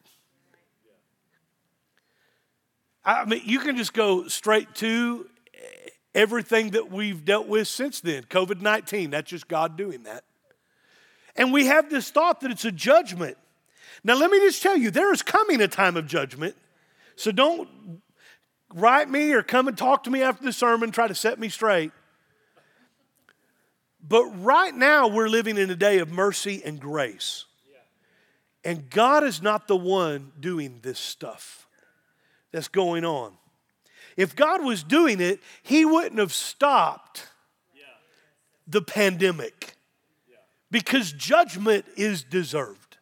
[3.04, 5.28] I mean, you can just go straight to
[6.14, 9.10] everything that we've dealt with since then COVID 19.
[9.12, 10.24] That's just God doing that.
[11.36, 13.38] And we have this thought that it's a judgment.
[14.04, 16.56] Now, let me just tell you, there is coming a time of judgment.
[17.16, 18.02] So don't
[18.74, 21.50] write me or come and talk to me after the sermon, try to set me
[21.50, 21.92] straight.
[24.06, 27.46] But right now, we're living in a day of mercy and grace.
[28.64, 31.68] And God is not the one doing this stuff
[32.52, 33.34] that's going on.
[34.18, 37.28] If God was doing it, He wouldn't have stopped
[38.68, 39.76] the pandemic
[40.70, 42.98] because judgment is deserved.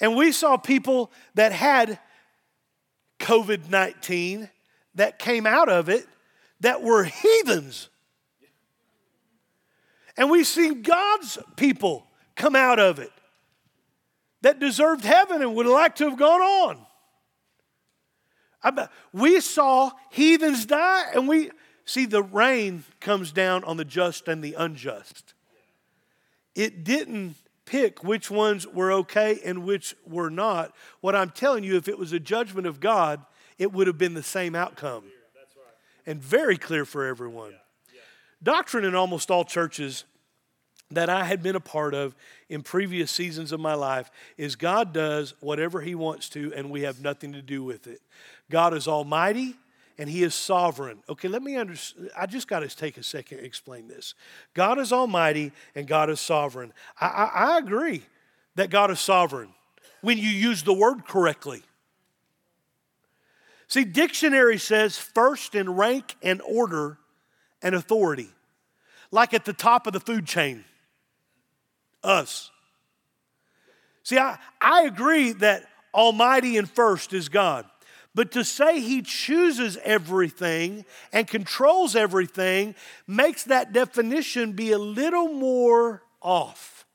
[0.00, 1.98] And we saw people that had
[3.20, 4.50] COVID 19
[4.96, 6.06] that came out of it
[6.60, 7.88] that were heathens.
[10.16, 12.06] And we've seen God's people
[12.36, 13.10] come out of it
[14.42, 16.86] that deserved heaven and would like to have gone on.
[19.12, 21.50] We saw heathens die, and we
[21.84, 25.34] see the rain comes down on the just and the unjust.
[26.54, 30.74] It didn't pick which ones were okay and which were not.
[31.00, 33.24] What I'm telling you, if it was a judgment of God,
[33.58, 35.04] it would have been the same outcome.
[36.06, 37.54] And very clear for everyone.
[38.42, 40.04] Doctrine in almost all churches
[40.90, 42.14] that I had been a part of
[42.48, 46.82] in previous seasons of my life is God does whatever He wants to, and we
[46.82, 48.02] have nothing to do with it.
[48.50, 49.54] God is almighty
[49.98, 50.98] and he is sovereign.
[51.08, 52.10] Okay, let me understand.
[52.16, 54.14] I just got to take a second to explain this.
[54.52, 56.72] God is almighty and God is sovereign.
[57.00, 58.02] I, I, I agree
[58.56, 59.50] that God is sovereign
[60.00, 61.62] when you use the word correctly.
[63.68, 66.98] See, dictionary says first in rank and order
[67.62, 68.28] and authority,
[69.10, 70.64] like at the top of the food chain.
[72.02, 72.50] Us.
[74.02, 77.64] See, I, I agree that Almighty and first is God.
[78.14, 85.28] But to say he chooses everything and controls everything makes that definition be a little
[85.28, 86.86] more off.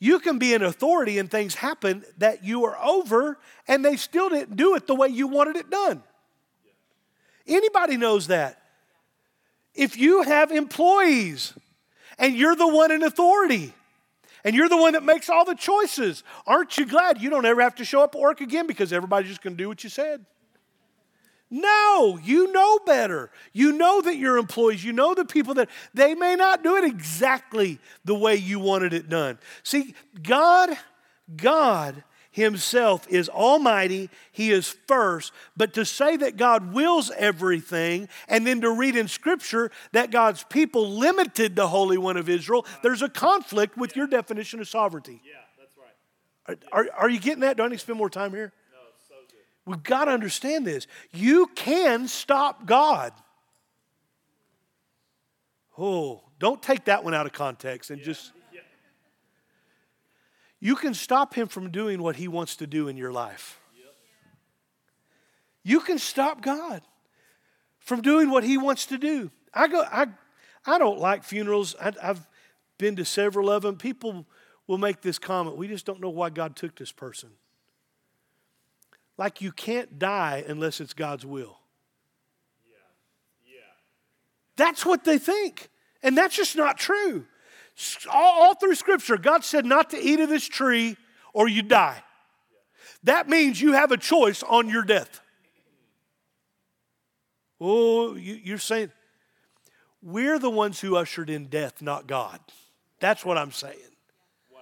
[0.00, 4.28] You can be an authority and things happen that you are over and they still
[4.28, 6.02] didn't do it the way you wanted it done.
[7.46, 8.60] Anybody knows that.
[9.74, 11.54] If you have employees
[12.18, 13.72] and you're the one in authority,
[14.44, 16.24] and you're the one that makes all the choices.
[16.46, 19.30] Aren't you glad you don't ever have to show up at work again because everybody's
[19.30, 20.24] just going to do what you said?
[21.50, 23.30] No, you know better.
[23.52, 26.84] You know that your employees, you know the people that they may not do it
[26.84, 29.38] exactly the way you wanted it done.
[29.62, 30.76] See, God,
[31.34, 32.04] God
[32.38, 38.60] himself is almighty, he is first, but to say that God wills everything and then
[38.62, 43.08] to read in scripture that God's people limited the Holy One of Israel, there's a
[43.08, 45.20] conflict with your definition of sovereignty.
[45.24, 46.64] Yeah, that's right.
[46.72, 47.56] Are, are, are you getting that?
[47.56, 48.52] Do I need to spend more time here?
[48.72, 49.40] No, it's so good.
[49.66, 50.86] We've got to understand this.
[51.12, 53.12] You can stop God.
[55.76, 58.32] Oh, don't take that one out of context and just.
[60.60, 60.68] Yeah.
[60.68, 63.60] You can stop him from doing what he wants to do in your life.
[65.64, 66.82] You can stop God
[67.78, 69.30] from doing what he wants to do.
[69.52, 70.06] I go I
[70.64, 71.76] I don't like funerals.
[71.80, 72.26] I, I've
[72.78, 73.76] been to several of them.
[73.76, 74.24] People
[74.68, 77.30] will make this comment, we just don't know why God took this person.
[79.16, 81.58] Like you can't die unless it's God's will.
[83.44, 83.60] Yeah.
[84.56, 85.70] That's what they think.
[86.02, 87.24] And that's just not true.
[88.10, 90.96] All, all through Scripture, God said not to eat of this tree
[91.32, 92.02] or you die.
[93.04, 95.20] That means you have a choice on your death.
[97.60, 98.90] Oh, you, you're saying
[100.02, 102.40] we're the ones who ushered in death, not God.
[103.00, 103.76] That's what I'm saying.
[104.52, 104.60] Wow.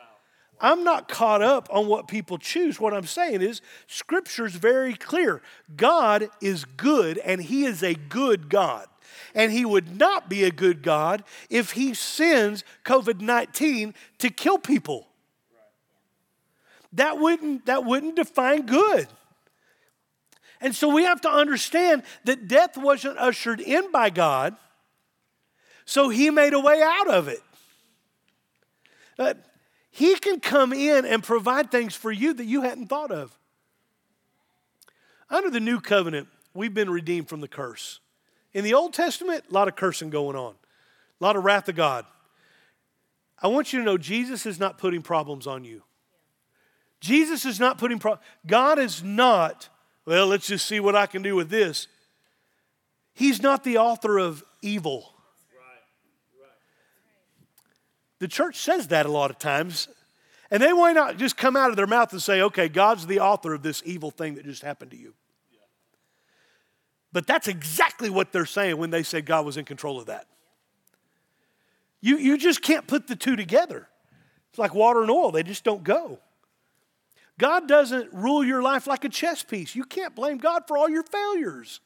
[0.60, 2.80] I'm not caught up on what people choose.
[2.80, 5.42] What I'm saying is, Scripture's very clear.
[5.76, 8.86] God is good, and He is a good God.
[9.34, 14.58] And He would not be a good God if He sends COVID 19 to kill
[14.58, 15.06] people.
[16.92, 19.08] That wouldn't, that wouldn't define good.
[20.60, 24.56] And so we have to understand that death wasn't ushered in by God,
[25.84, 27.42] so He made a way out of it.
[29.18, 29.34] Uh,
[29.96, 33.38] he can come in and provide things for you that you hadn't thought of.
[35.30, 38.00] Under the new covenant, we've been redeemed from the curse.
[38.56, 40.54] In the Old Testament, a lot of cursing going on,
[41.20, 42.06] a lot of wrath of God.
[43.42, 45.82] I want you to know Jesus is not putting problems on you.
[46.98, 48.26] Jesus is not putting problems.
[48.46, 49.68] God is not,
[50.06, 51.86] well, let's just see what I can do with this.
[53.12, 55.12] He's not the author of evil.
[58.20, 59.86] The church says that a lot of times.
[60.50, 63.20] And they might not just come out of their mouth and say, okay, God's the
[63.20, 65.12] author of this evil thing that just happened to you.
[67.16, 70.26] But that's exactly what they're saying when they say God was in control of that.
[72.02, 73.88] You, you just can't put the two together.
[74.50, 76.18] It's like water and oil, they just don't go.
[77.38, 79.74] God doesn't rule your life like a chess piece.
[79.74, 81.80] You can't blame God for all your failures.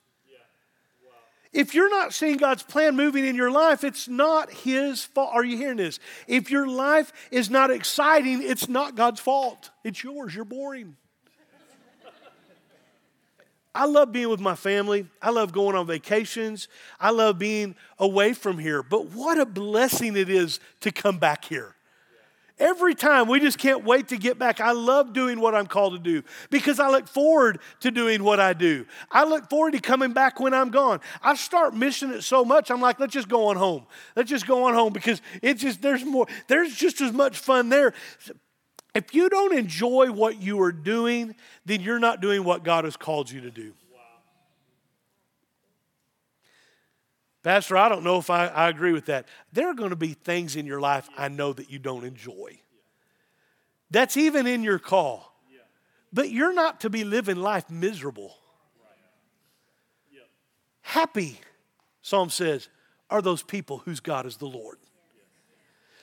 [1.53, 5.31] If you're not seeing God's plan moving in your life, it's not His fault.
[5.33, 6.01] Are you hearing this?
[6.27, 9.71] If your life is not exciting, it's not God's fault.
[9.85, 10.35] It's yours.
[10.35, 10.97] You're boring.
[13.75, 15.07] I love being with my family.
[15.23, 16.69] I love going on vacations.
[16.99, 18.83] I love being away from here.
[18.83, 21.77] But what a blessing it is to come back here.
[22.59, 24.61] Every time, we just can't wait to get back.
[24.61, 28.39] I love doing what I'm called to do because I look forward to doing what
[28.39, 28.85] I do.
[29.11, 31.01] I look forward to coming back when I'm gone.
[31.23, 33.87] I start missing it so much, I'm like, let's just go on home.
[34.15, 37.71] Let's just go on home because it's just, there's more, there's just as much fun
[37.71, 37.95] there.
[38.95, 42.97] If you don't enjoy what you are doing, then you're not doing what God has
[42.97, 43.73] called you to do.
[47.43, 49.27] Pastor, I don't know if I, I agree with that.
[49.53, 52.61] There are going to be things in your life I know that you don't enjoy.
[53.91, 55.31] That's even in your call.
[56.13, 58.37] But you're not to be living life miserable.
[60.83, 61.39] Happy,
[62.03, 62.69] Psalm says,
[63.09, 64.79] are those people whose God is the Lord.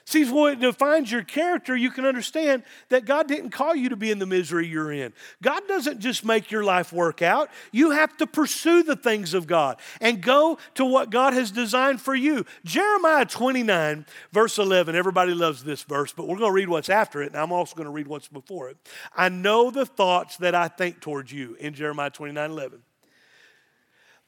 [0.08, 4.10] See, it defines your character, you can understand that God didn't call you to be
[4.10, 5.12] in the misery you're in.
[5.44, 7.50] God doesn't just make your life work out.
[7.74, 12.00] You have to pursue the things of God and go to what God has designed
[12.00, 12.46] for you.
[12.64, 14.96] Jeremiah 29, verse 11.
[14.96, 17.76] Everybody loves this verse, but we're going to read what's after it, and I'm also
[17.76, 18.78] going to read what's before it.
[19.14, 22.82] I know the thoughts that I think towards you in Jeremiah 29, 11.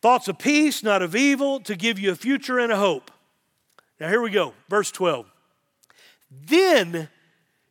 [0.02, 3.12] Thoughts of peace, not of evil, to give you a future and a hope.
[3.98, 5.26] Now, here we go, verse 12.
[6.32, 7.10] Then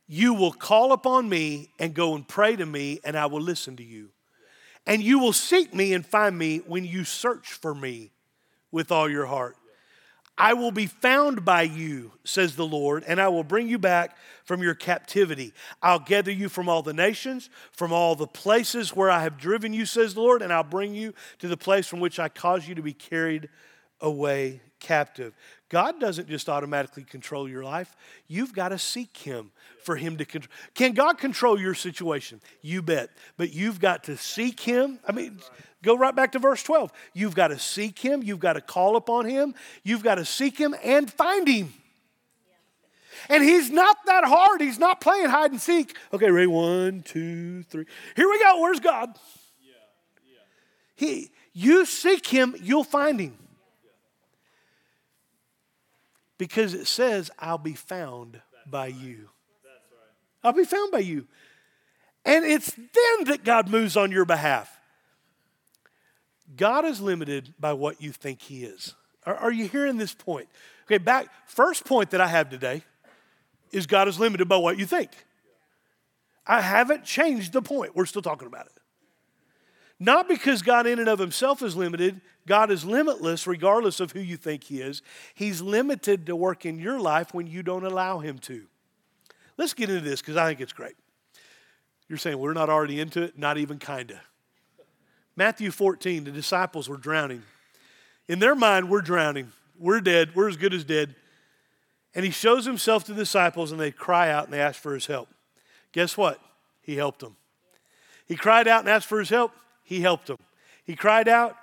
[0.07, 3.75] you will call upon me and go and pray to me, and I will listen
[3.77, 4.09] to you.
[4.87, 8.11] And you will seek me and find me when you search for me
[8.71, 9.55] with all your heart.
[10.35, 14.17] I will be found by you, says the Lord, and I will bring you back
[14.45, 15.53] from your captivity.
[15.83, 19.73] I'll gather you from all the nations, from all the places where I have driven
[19.73, 22.67] you, says the Lord, and I'll bring you to the place from which I caused
[22.69, 23.49] you to be carried
[23.99, 25.33] away captive.
[25.69, 27.95] God doesn't just automatically control your life.
[28.27, 29.51] You've got to seek Him
[29.83, 30.51] for Him to control.
[30.73, 32.41] Can God control your situation?
[32.61, 33.09] You bet.
[33.37, 34.99] But you've got to seek Him.
[35.07, 35.39] I mean,
[35.81, 36.91] Go right back to verse 12.
[37.13, 40.57] You've got to seek him, you've got to call upon him, you've got to seek
[40.57, 41.73] him and find him.
[43.27, 44.61] And he's not that hard.
[44.61, 45.95] He's not playing hide and seek.
[46.13, 46.47] Okay, ready?
[46.47, 47.85] One, two, three.
[48.15, 48.61] Here we go.
[48.61, 49.17] Where's God?
[50.95, 53.37] He, you seek him, you'll find him.
[56.39, 59.29] Because it says, I'll be found by you.
[60.43, 61.27] I'll be found by you.
[62.25, 64.75] And it's then that God moves on your behalf.
[66.55, 68.95] God is limited by what you think He is.
[69.25, 70.47] Are, are, you hearing this point?
[70.85, 72.83] Okay, back, first point that I have today
[73.71, 75.11] is God is limited by what you think.
[76.47, 77.95] I haven't changed the point.
[77.95, 78.78] We're still talking about it.
[79.99, 82.21] Not because God, in and of Himself, is limited.
[82.47, 85.01] God is limitless regardless of who you think He is.
[85.33, 88.65] He's limited to work in your life when you don't allow Him to.
[89.57, 90.95] Let's get into this because I think it's great.
[92.07, 93.37] You're saying we're not already into it?
[93.37, 94.21] Not even kinda.
[95.35, 97.43] Matthew 14, the disciples were drowning.
[98.27, 99.51] In their mind, we're drowning.
[99.77, 100.35] We're dead.
[100.35, 101.15] We're as good as dead.
[102.15, 104.93] And he shows himself to the disciples, and they cry out and they ask for
[104.93, 105.29] his help.
[105.91, 106.39] Guess what?
[106.81, 107.35] He helped them.
[108.25, 109.51] He cried out and asked for his help.
[109.89, 110.37] He helped them.
[110.83, 111.55] He cried out.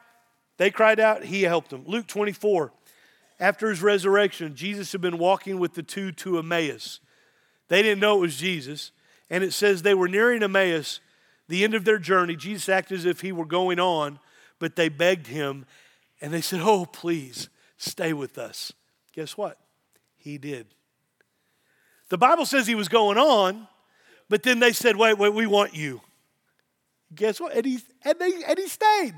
[0.56, 1.22] They cried out.
[1.22, 1.84] He helped them.
[1.86, 2.72] Luke 24.
[3.38, 6.98] After his resurrection, Jesus had been walking with the two to Emmaus.
[7.68, 8.90] They didn't know it was Jesus.
[9.30, 10.98] And it says they were nearing Emmaus
[11.46, 14.18] the end of their journey, Jesus acted as if he were going on,
[14.58, 15.66] but they begged him
[16.20, 18.72] and they said, Oh, please stay with us.
[19.12, 19.56] Guess what?
[20.16, 20.66] He did.
[22.08, 23.68] The Bible says he was going on,
[24.28, 26.00] but then they said, Wait, wait, we want you.
[27.14, 27.54] Guess what?
[27.54, 29.14] And he, and they, and he stayed.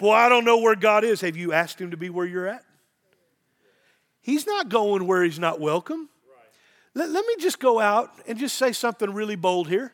[0.00, 1.20] Boy, I don't know where God is.
[1.20, 2.64] Have you asked him to be where you're at?
[4.20, 6.08] He's not going where he's not welcome.
[6.94, 9.92] Let, let me just go out and just say something really bold here.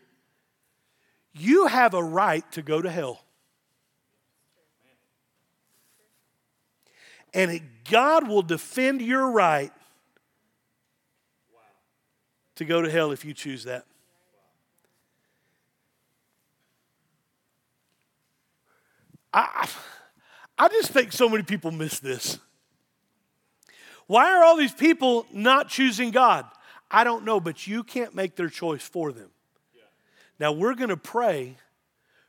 [1.32, 3.22] You have a right to go to hell.
[7.34, 9.70] And God will defend your right
[12.56, 13.84] to go to hell if you choose that.
[19.32, 19.68] I,
[20.58, 22.38] I just think so many people miss this.
[24.06, 26.46] Why are all these people not choosing God?
[26.90, 29.28] I don't know, but you can't make their choice for them.
[30.40, 31.56] Now, we're going to pray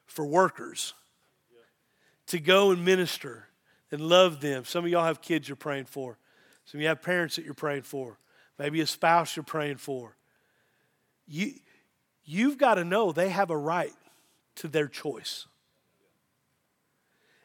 [0.06, 0.94] for workers
[2.28, 3.46] to go and minister
[3.92, 4.66] and love them.
[4.66, 6.18] Some of y'all have kids you're praying for,
[6.66, 8.18] some of you have parents that you're praying for,
[8.58, 10.16] maybe a spouse you're praying for.
[11.28, 11.54] You,
[12.26, 13.94] you've got to know they have a right
[14.56, 15.46] to their choice.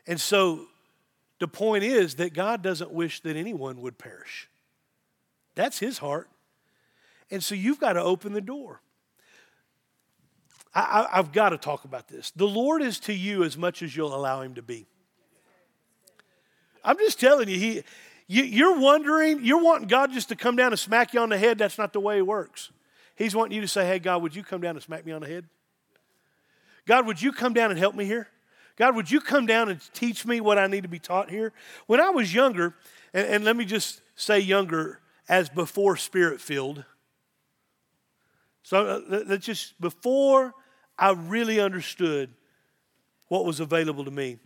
[0.06, 0.66] And so
[1.38, 4.48] the point is that God doesn't wish that anyone would perish.
[5.54, 6.28] That's his heart.
[7.30, 8.80] And so you've got to open the door.
[10.74, 12.32] I, have got to talk about this.
[12.32, 14.86] The Lord is to you as much as you'll allow Him to be.
[16.84, 17.82] I'm just telling you, He,
[18.26, 21.38] you, you're wondering, you're wanting God just to come down and smack you on the
[21.38, 21.58] head.
[21.58, 22.72] That's not the way it works.
[23.14, 25.22] He's wanting you to say, Hey, God, would you come down and smack me on
[25.22, 25.46] the head?
[26.86, 28.28] God, would you come down and help me here?
[28.76, 31.52] God, would you come down and teach me what I need to be taught here?
[31.86, 32.74] When I was younger,
[33.12, 36.84] and, and let me just say younger as before spirit filled.
[38.62, 40.54] So uh, let's just, before
[40.98, 42.30] I really understood
[43.28, 44.38] what was available to me.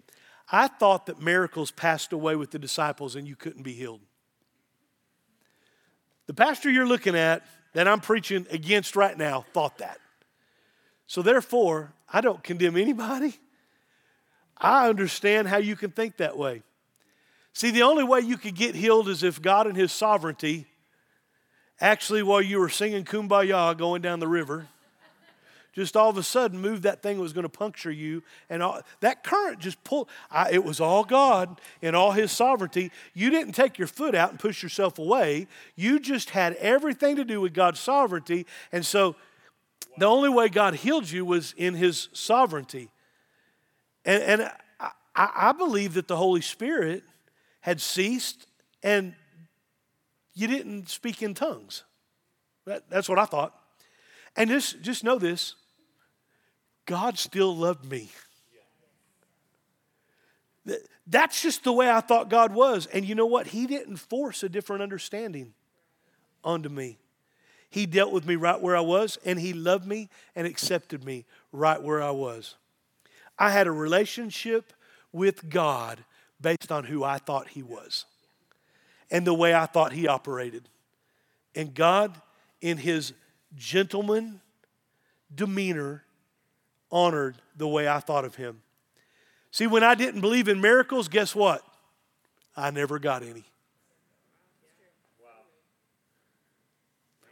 [0.51, 4.01] I thought that miracles passed away with the disciples and you couldn't be healed.
[6.27, 9.99] The pastor you're looking at, that I'm preaching against right now, thought that.
[11.07, 13.39] So therefore, I don't condemn anybody.
[14.61, 16.63] I understand how you can think that way.
[17.53, 20.67] See, the only way you could get healed is if God in His sovereignty,
[21.81, 24.69] actually, while you were singing Kumbaya going down the river,
[25.79, 28.25] just all of a sudden moved that thing that was going to puncture you.
[28.51, 30.09] And all, that current just pulled.
[30.31, 32.91] I, it was all God and all His sovereignty.
[33.15, 35.47] You didn't take your foot out and push yourself away.
[35.77, 38.45] You just had everything to do with God's sovereignty.
[38.73, 39.15] And so
[39.99, 42.91] the only way God healed you was in His sovereignty.
[44.09, 44.51] And, and
[44.81, 47.05] I, I believe that the Holy Spirit
[47.61, 48.47] had ceased
[48.83, 49.15] and
[50.33, 51.85] you didn't speak in tongues.
[52.65, 53.55] That, that's what I thought.
[54.35, 55.57] And just, just know this
[56.87, 58.09] God still loved me.
[61.07, 62.87] That's just the way I thought God was.
[62.87, 63.49] And you know what?
[63.49, 65.53] He didn't force a different understanding
[66.43, 66.99] onto me.
[67.69, 71.27] He dealt with me right where I was, and He loved me and accepted me
[71.53, 72.55] right where I was.
[73.39, 74.73] I had a relationship
[75.13, 76.05] with God
[76.41, 78.05] based on who I thought He was
[79.11, 80.69] and the way I thought He operated.
[81.55, 82.21] And God,
[82.61, 83.13] in His
[83.55, 84.41] gentleman
[85.35, 86.05] demeanor,
[86.91, 88.63] honored the way I thought of Him.
[89.51, 91.63] See, when I didn't believe in miracles, guess what?
[92.57, 93.45] I never got any.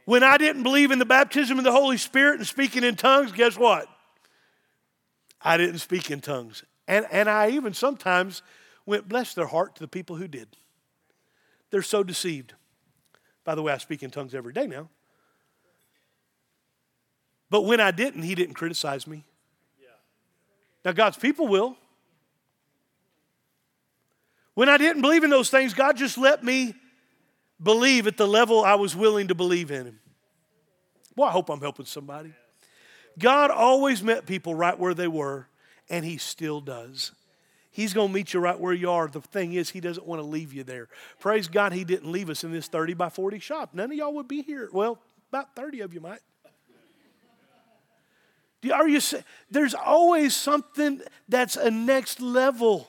[0.05, 3.33] When I didn't believe in the baptism of the Holy Spirit and speaking in tongues,
[3.33, 3.89] guess what?
[5.41, 6.63] I didn't speak in tongues.
[6.87, 8.41] And, and I even sometimes
[8.85, 10.47] went, bless their heart to the people who did.
[11.69, 12.53] They're so deceived.
[13.43, 14.89] By the way, I speak in tongues every day now.
[17.49, 19.23] But when I didn't, he didn't criticize me.
[20.83, 21.77] Now, God's people will.
[24.53, 26.73] When I didn't believe in those things, God just let me
[27.61, 29.99] believe at the level I was willing to believe in Him.
[31.15, 32.33] Well, I hope I'm helping somebody.
[33.19, 35.47] God always met people right where they were,
[35.89, 37.11] and He still does.
[37.71, 39.07] He's going to meet you right where you are.
[39.07, 40.87] The thing is, He doesn't want to leave you there.
[41.19, 43.69] Praise God, He didn't leave us in this 30 by 40 shop.
[43.73, 44.69] None of y'all would be here.
[44.71, 44.99] Well,
[45.29, 46.19] about 30 of you might.
[48.73, 48.99] Are you?
[49.49, 52.87] There's always something that's a next level.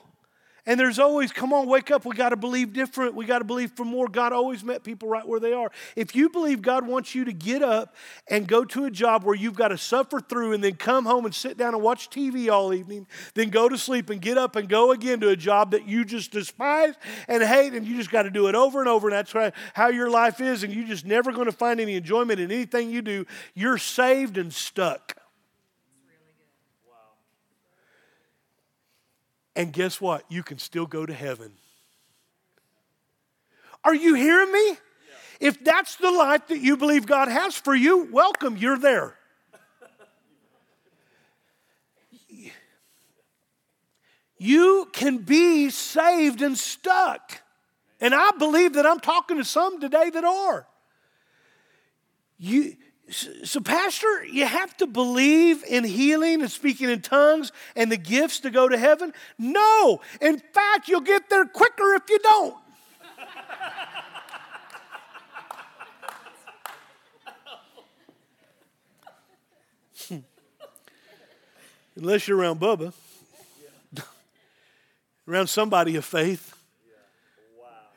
[0.65, 2.05] And there's always, come on, wake up.
[2.05, 3.15] We got to believe different.
[3.15, 4.07] We got to believe for more.
[4.07, 5.71] God always met people right where they are.
[5.95, 7.95] If you believe God wants you to get up
[8.27, 11.25] and go to a job where you've got to suffer through and then come home
[11.25, 14.55] and sit down and watch TV all evening, then go to sleep and get up
[14.55, 16.95] and go again to a job that you just despise
[17.27, 19.87] and hate, and you just got to do it over and over, and that's how
[19.87, 23.01] your life is, and you're just never going to find any enjoyment in anything you
[23.01, 25.18] do, you're saved and stuck.
[29.59, 30.23] And guess what?
[30.29, 31.51] You can still go to heaven.
[33.83, 34.77] Are you hearing me?
[35.41, 39.15] If that's the life that you believe God has for you, welcome, you're there.
[44.37, 47.41] You can be saved and stuck.
[47.99, 50.67] And I believe that I'm talking to some today that are.
[52.37, 52.77] You,
[53.09, 58.39] so, Pastor, you have to believe in healing and speaking in tongues and the gifts
[58.41, 59.13] to go to heaven?
[59.37, 60.01] No.
[60.21, 62.55] In fact, you'll get there quicker if you don't.
[71.95, 72.93] Unless you're around Bubba,
[75.27, 76.55] around somebody of faith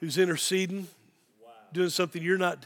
[0.00, 0.88] who's interceding,
[1.72, 2.64] doing something you're not.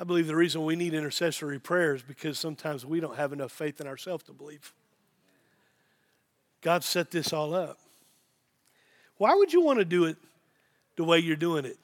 [0.00, 3.52] I believe the reason we need intercessory prayer is because sometimes we don't have enough
[3.52, 4.72] faith in ourselves to believe.
[6.62, 7.78] God set this all up.
[9.18, 10.16] Why would you want to do it
[10.96, 11.76] the way you're doing it?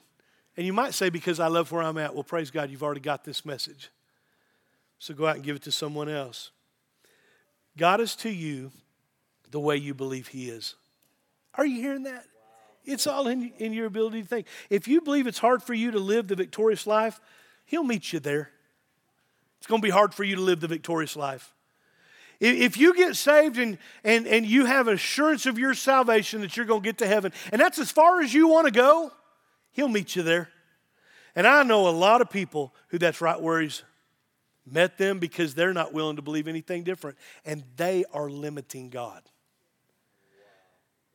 [0.57, 2.15] And you might say, because I love where I'm at.
[2.15, 3.91] Well, praise God, you've already got this message.
[4.97, 6.49] So go out and give it to someone else.
[7.77, 8.71] God is to you
[9.51, 10.73] the way you believe He is.
[11.53, 12.25] Are you hearing that?
[12.83, 14.47] It's all in, in your ability to think.
[14.71, 17.21] If you believe it's hard for you to live the victorious life,
[17.67, 18.49] He'll meet you there.
[19.59, 21.53] It's going to be hard for you to live the victorious life.
[22.39, 26.65] If you get saved and, and, and you have assurance of your salvation that you're
[26.65, 29.11] going to get to heaven, and that's as far as you want to go,
[29.71, 30.49] He'll meet you there.
[31.35, 33.83] And I know a lot of people who that's right where He's
[34.65, 39.23] met them because they're not willing to believe anything different, and they are limiting God.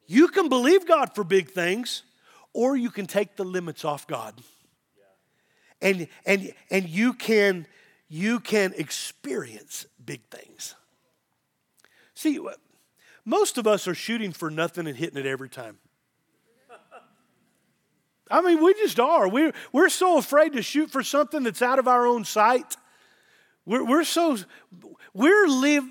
[0.06, 2.02] You can believe God for big things,
[2.52, 4.34] or you can take the limits off God.
[5.82, 7.66] And, and, and you, can,
[8.08, 10.76] you can experience big things.
[12.14, 12.52] See, uh,
[13.24, 15.78] most of us are shooting for nothing and hitting it every time.
[18.30, 19.28] I mean, we just are.
[19.28, 22.76] We're, we're so afraid to shoot for something that's out of our own sight.
[23.66, 24.38] We're, we're so,
[25.12, 25.84] we're, live,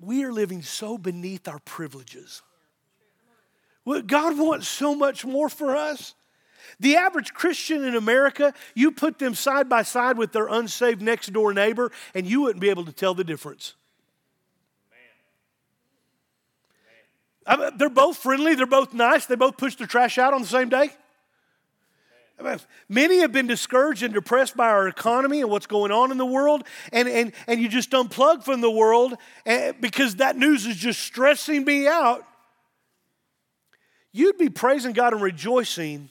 [0.00, 2.42] we're living so beneath our privileges.
[4.06, 6.14] God wants so much more for us.
[6.78, 11.32] The average Christian in America, you put them side by side with their unsaved next
[11.32, 13.74] door neighbor, and you wouldn't be able to tell the difference.
[17.46, 20.42] I mean, they're both friendly, they're both nice, they both push their trash out on
[20.42, 20.90] the same day.
[22.38, 22.58] I mean,
[22.88, 26.26] many have been discouraged and depressed by our economy and what's going on in the
[26.26, 29.14] world, and, and, and you just unplug from the world
[29.46, 32.26] eh, because that news is just stressing me out.
[34.12, 36.10] You'd be praising God and rejoicing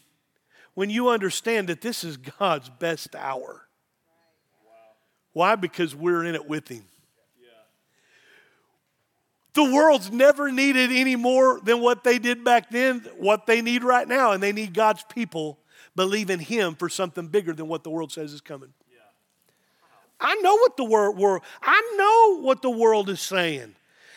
[0.76, 3.68] when you understand that this is God's best hour.
[5.34, 5.56] Why?
[5.56, 6.86] Because we're in it with Him.
[9.54, 13.86] The world's never needed any more than what they did back then, what they need
[13.86, 15.60] right now, and they need God's people
[15.96, 18.74] believe in Him for something bigger than what the world says is coming.
[20.20, 23.76] I know what the world, world I know what the world is saying.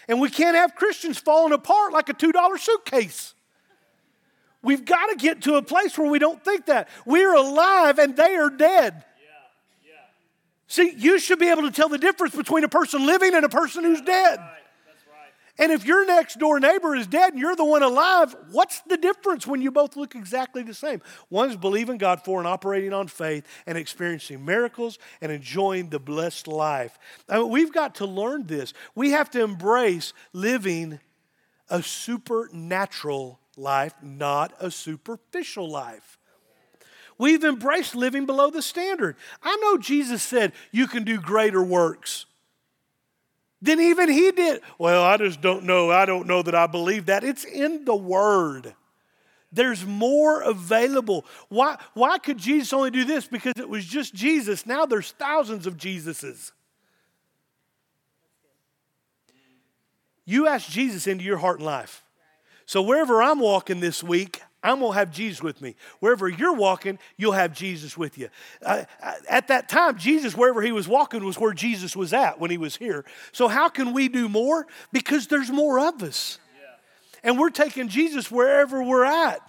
[0.08, 3.34] And we can't have Christians falling apart like a $2 suitcase.
[4.62, 6.88] We've got to get to a place where we don't think that.
[7.06, 9.04] We're alive and they are dead.
[9.84, 9.90] Yeah.
[9.90, 9.92] Yeah.
[10.66, 13.48] See, you should be able to tell the difference between a person living and a
[13.48, 14.38] person who's dead.
[14.38, 14.56] Right.
[14.86, 15.32] That's right.
[15.60, 18.96] And if your next door neighbor is dead and you're the one alive, what's the
[18.96, 21.02] difference when you both look exactly the same?
[21.30, 26.48] One's believing God for and operating on faith and experiencing miracles and enjoying the blessed
[26.48, 26.98] life.
[27.28, 28.74] I mean, we've got to learn this.
[28.96, 30.98] We have to embrace living
[31.70, 36.18] a supernatural life, not a superficial life.
[37.18, 39.16] We've embraced living below the standard.
[39.42, 42.26] I know Jesus said you can do greater works
[43.60, 44.62] than even he did.
[44.78, 45.90] Well, I just don't know.
[45.90, 47.24] I don't know that I believe that.
[47.24, 48.74] It's in the Word.
[49.50, 51.24] There's more available.
[51.48, 53.26] Why, why could Jesus only do this?
[53.26, 54.66] Because it was just Jesus.
[54.66, 56.52] Now there's thousands of Jesuses.
[60.24, 62.04] You ask Jesus into your heart and life.
[62.68, 65.74] So wherever I'm walking this week, I'm going to have Jesus with me.
[66.00, 68.28] Wherever you're walking, you'll have Jesus with you.
[68.62, 68.84] Uh,
[69.26, 72.58] at that time, Jesus, wherever he was walking, was where Jesus was at when he
[72.58, 73.06] was here.
[73.32, 74.66] So, how can we do more?
[74.92, 76.40] Because there's more of us.
[77.22, 79.40] And we're taking Jesus wherever we're at.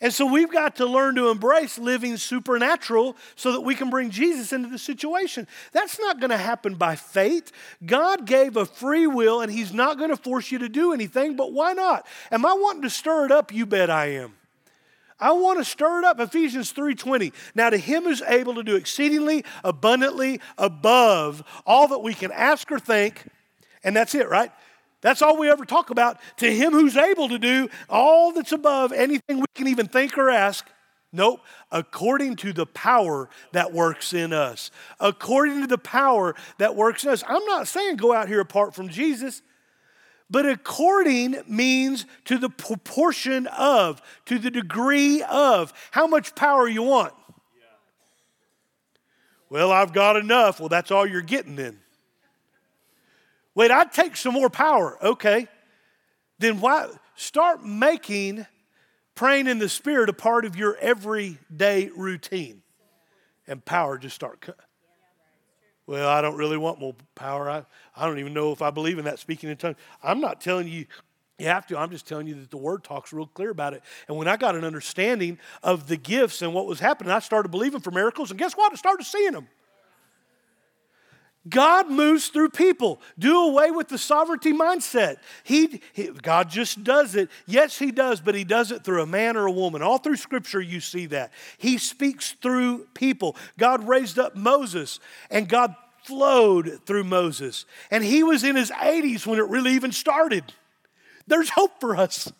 [0.00, 4.10] And so we've got to learn to embrace living supernatural so that we can bring
[4.10, 5.46] Jesus into the situation.
[5.72, 7.50] That's not going to happen by fate.
[7.84, 11.36] God gave a free will and He's not going to force you to do anything,
[11.36, 12.06] but why not?
[12.30, 13.52] Am I wanting to stir it up?
[13.52, 14.34] You bet I am.
[15.18, 16.20] I want to stir it up.
[16.20, 17.32] Ephesians 3:20.
[17.54, 22.70] Now to him who's able to do exceedingly abundantly above all that we can ask
[22.70, 23.24] or think,
[23.82, 24.52] and that's it, right?
[25.06, 26.18] That's all we ever talk about.
[26.38, 30.28] To him who's able to do all that's above anything we can even think or
[30.28, 30.66] ask.
[31.12, 34.72] Nope, according to the power that works in us.
[34.98, 37.22] According to the power that works in us.
[37.28, 39.42] I'm not saying go out here apart from Jesus,
[40.28, 46.82] but according means to the proportion of, to the degree of, how much power you
[46.82, 47.14] want.
[49.50, 50.58] Well, I've got enough.
[50.58, 51.78] Well, that's all you're getting then.
[53.56, 54.96] Wait, I'd take some more power.
[55.02, 55.48] Okay.
[56.38, 58.46] Then why start making
[59.16, 62.62] praying in the spirit a part of your everyday routine.
[63.48, 64.48] And power just start
[65.86, 67.48] well, I don't really want more power.
[67.48, 69.76] I, I don't even know if I believe in that speaking in tongues.
[70.02, 70.86] I'm not telling you
[71.38, 71.78] you have to.
[71.78, 73.82] I'm just telling you that the word talks real clear about it.
[74.08, 77.50] And when I got an understanding of the gifts and what was happening, I started
[77.50, 78.30] believing for miracles.
[78.30, 78.72] And guess what?
[78.72, 79.46] I started seeing them.
[81.48, 83.00] God moves through people.
[83.18, 85.16] Do away with the sovereignty mindset.
[85.44, 87.30] He, he, God just does it.
[87.46, 89.82] Yes, He does, but He does it through a man or a woman.
[89.82, 91.32] All through Scripture, you see that.
[91.58, 93.36] He speaks through people.
[93.58, 94.98] God raised up Moses,
[95.30, 95.74] and God
[96.04, 97.64] flowed through Moses.
[97.90, 100.44] And he was in his 80s when it really even started.
[101.26, 102.32] There's hope for us.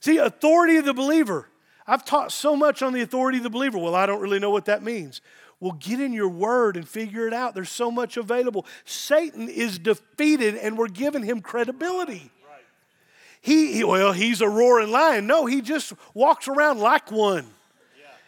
[0.00, 1.48] See, authority of the believer.
[1.86, 3.78] I've taught so much on the authority of the believer.
[3.78, 5.20] Well, I don't really know what that means.
[5.60, 7.54] Well, get in your word and figure it out.
[7.54, 8.66] There's so much available.
[8.86, 12.30] Satan is defeated and we're giving him credibility.
[13.42, 15.26] He, well, he's a roaring lion.
[15.26, 17.46] No, he just walks around like one.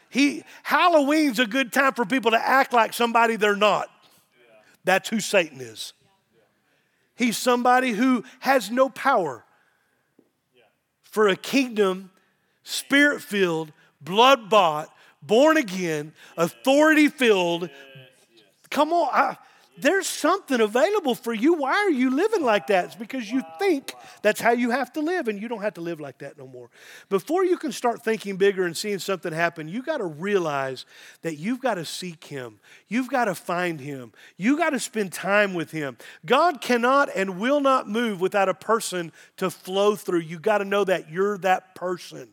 [0.09, 3.89] He Halloween's a good time for people to act like somebody they're not.
[4.85, 5.95] That's who Satan is.
[7.15, 9.45] He's somebody who has no power
[11.03, 12.11] for a kingdom,
[12.63, 13.73] spirit filled,
[14.03, 17.71] blood bought, born again, authority filled.
[18.71, 19.11] Come on.
[19.13, 19.37] I,
[19.79, 21.55] there's something available for you.
[21.55, 22.87] Why are you living like that?
[22.87, 25.81] It's because you think that's how you have to live, and you don't have to
[25.81, 26.69] live like that no more.
[27.09, 30.85] Before you can start thinking bigger and seeing something happen, you got to realize
[31.23, 32.61] that you've got to seek Him.
[32.87, 34.13] You've got to find Him.
[34.37, 35.97] You got to spend time with Him.
[36.27, 40.21] God cannot and will not move without a person to flow through.
[40.21, 42.29] You got to know that you're that person.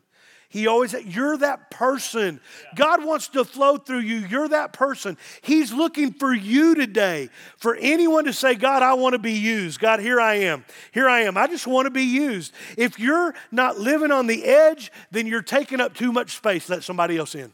[0.50, 2.40] He always, you're that person.
[2.74, 4.16] God wants to flow through you.
[4.16, 5.16] You're that person.
[5.42, 9.78] He's looking for you today, for anyone to say, God, I want to be used.
[9.78, 10.64] God, here I am.
[10.90, 11.36] Here I am.
[11.36, 12.52] I just want to be used.
[12.76, 16.68] If you're not living on the edge, then you're taking up too much space.
[16.68, 17.52] Let somebody else in.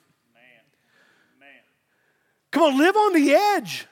[2.51, 3.87] Come on, live on the edge.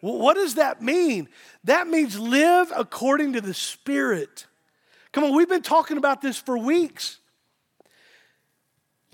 [0.00, 1.28] What does that mean?
[1.64, 4.46] That means live according to the Spirit.
[5.10, 7.18] Come on, we've been talking about this for weeks.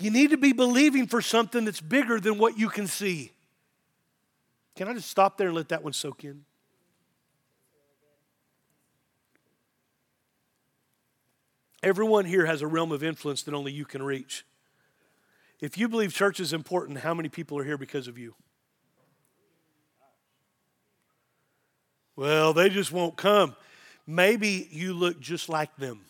[0.03, 3.31] You need to be believing for something that's bigger than what you can see.
[4.75, 6.43] Can I just stop there and let that one soak in?
[11.81, 14.45] Everyone here has a realm of influence that only you can reach.
[15.61, 18.35] If you believe church is important, how many people are here because of you?
[22.17, 23.55] Well, they just won't come.
[24.05, 26.01] Maybe you look just like them.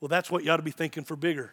[0.00, 1.52] Well, that's what you ought to be thinking for bigger.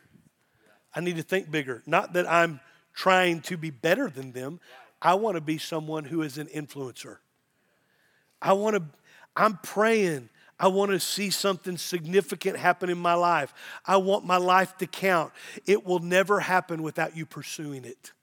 [0.95, 1.83] I need to think bigger.
[1.85, 2.59] Not that I'm
[2.93, 4.59] trying to be better than them.
[5.01, 7.17] I want to be someone who is an influencer.
[8.41, 8.83] I want to,
[9.35, 10.29] I'm praying.
[10.59, 13.53] I want to see something significant happen in my life.
[13.85, 15.31] I want my life to count.
[15.67, 18.13] It will never happen without you pursuing it.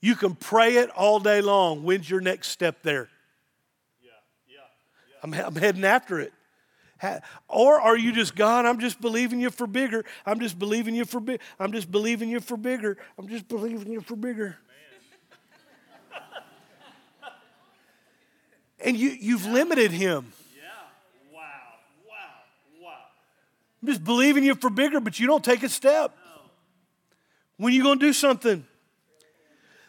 [0.00, 1.82] You can pray it all day long.
[1.84, 3.08] When's your next step there?
[4.02, 4.10] Yeah.
[4.48, 4.56] Yeah.
[5.32, 5.40] Yeah.
[5.44, 6.32] I'm, I'm heading after it.
[7.48, 8.66] Or are you just God?
[8.66, 10.04] I'm just believing you for bigger.
[10.26, 11.40] I'm just believing you for big.
[11.58, 12.96] I'm just believing you for bigger.
[13.18, 14.56] I'm just believing you for bigger.
[18.80, 20.32] and you you've limited him.
[20.54, 20.62] Yeah.
[21.34, 21.40] Wow.
[22.08, 22.14] Wow.
[22.82, 22.96] Wow.
[23.82, 26.16] I'm just believing you for bigger, but you don't take a step.
[27.56, 28.66] When you gonna do something?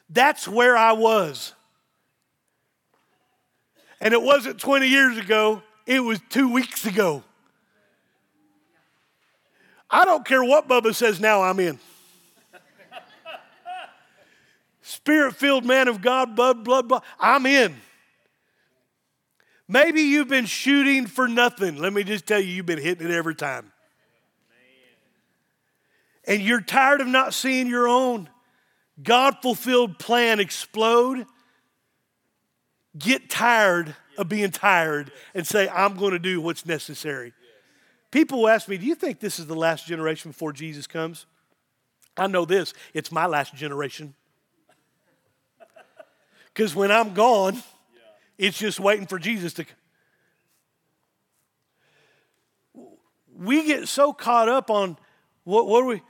[0.09, 1.53] That's where I was.
[4.01, 7.23] And it wasn't 20 years ago, it was two weeks ago.
[9.89, 11.79] I don't care what Bubba says now, I'm in.
[14.82, 17.75] Spirit filled man of God, blood, blood, blood, I'm in.
[19.67, 21.77] Maybe you've been shooting for nothing.
[21.77, 23.71] Let me just tell you, you've been hitting it every time.
[26.27, 28.29] And you're tired of not seeing your own
[29.01, 31.25] God fulfilled plan explode.
[32.98, 37.34] Get tired of being tired and say, I'm going to do what's necessary.
[38.12, 41.26] People will ask me, Do you think this is the last generation before Jesus comes?
[42.18, 44.14] I know this, it's my last generation.
[46.54, 47.64] Because when I'm gone,
[48.38, 49.66] it's just waiting for Jesus to.
[53.34, 54.98] We get so caught up on
[55.46, 56.02] what, what are we?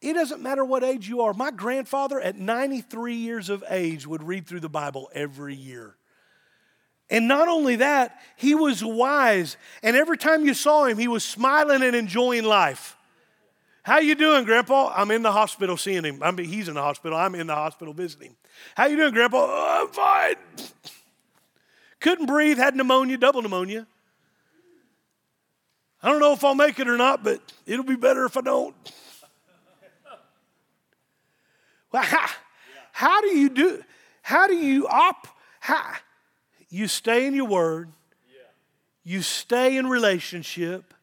[0.00, 1.32] It doesn't matter what age you are.
[1.32, 5.96] My grandfather, at 93 years of age, would read through the Bible every year.
[7.12, 9.58] And not only that, he was wise.
[9.82, 12.96] And every time you saw him, he was smiling and enjoying life.
[13.82, 14.90] How you doing, Grandpa?
[14.96, 16.22] I'm in the hospital seeing him.
[16.22, 17.18] I mean, he's in the hospital.
[17.18, 18.34] I'm in the hospital visiting.
[18.74, 19.44] How you doing, Grandpa?
[19.46, 20.36] "Oh, I'm fine.
[22.00, 23.86] Couldn't breathe, had pneumonia, double pneumonia.
[26.02, 28.40] I don't know if I'll make it or not, but it'll be better if I
[28.40, 28.74] don't.
[31.92, 32.26] Well, how,
[32.92, 33.84] how do you do?
[34.22, 35.28] How do you op?
[35.60, 35.96] How,
[36.72, 37.92] you stay in your word.
[39.04, 40.94] You stay in relationship.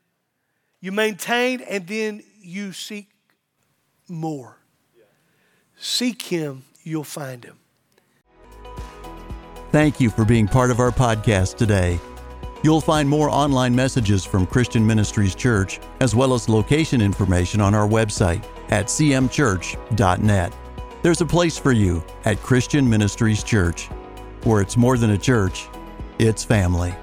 [0.81, 3.09] You maintain, and then you seek
[4.07, 4.57] more.
[5.77, 7.57] Seek Him, you'll find Him.
[9.71, 11.99] Thank you for being part of our podcast today.
[12.63, 17.75] You'll find more online messages from Christian Ministries Church, as well as location information on
[17.75, 20.53] our website at cmchurch.net.
[21.01, 23.89] There's a place for you at Christian Ministries Church,
[24.43, 25.67] where it's more than a church,
[26.17, 26.95] it's family.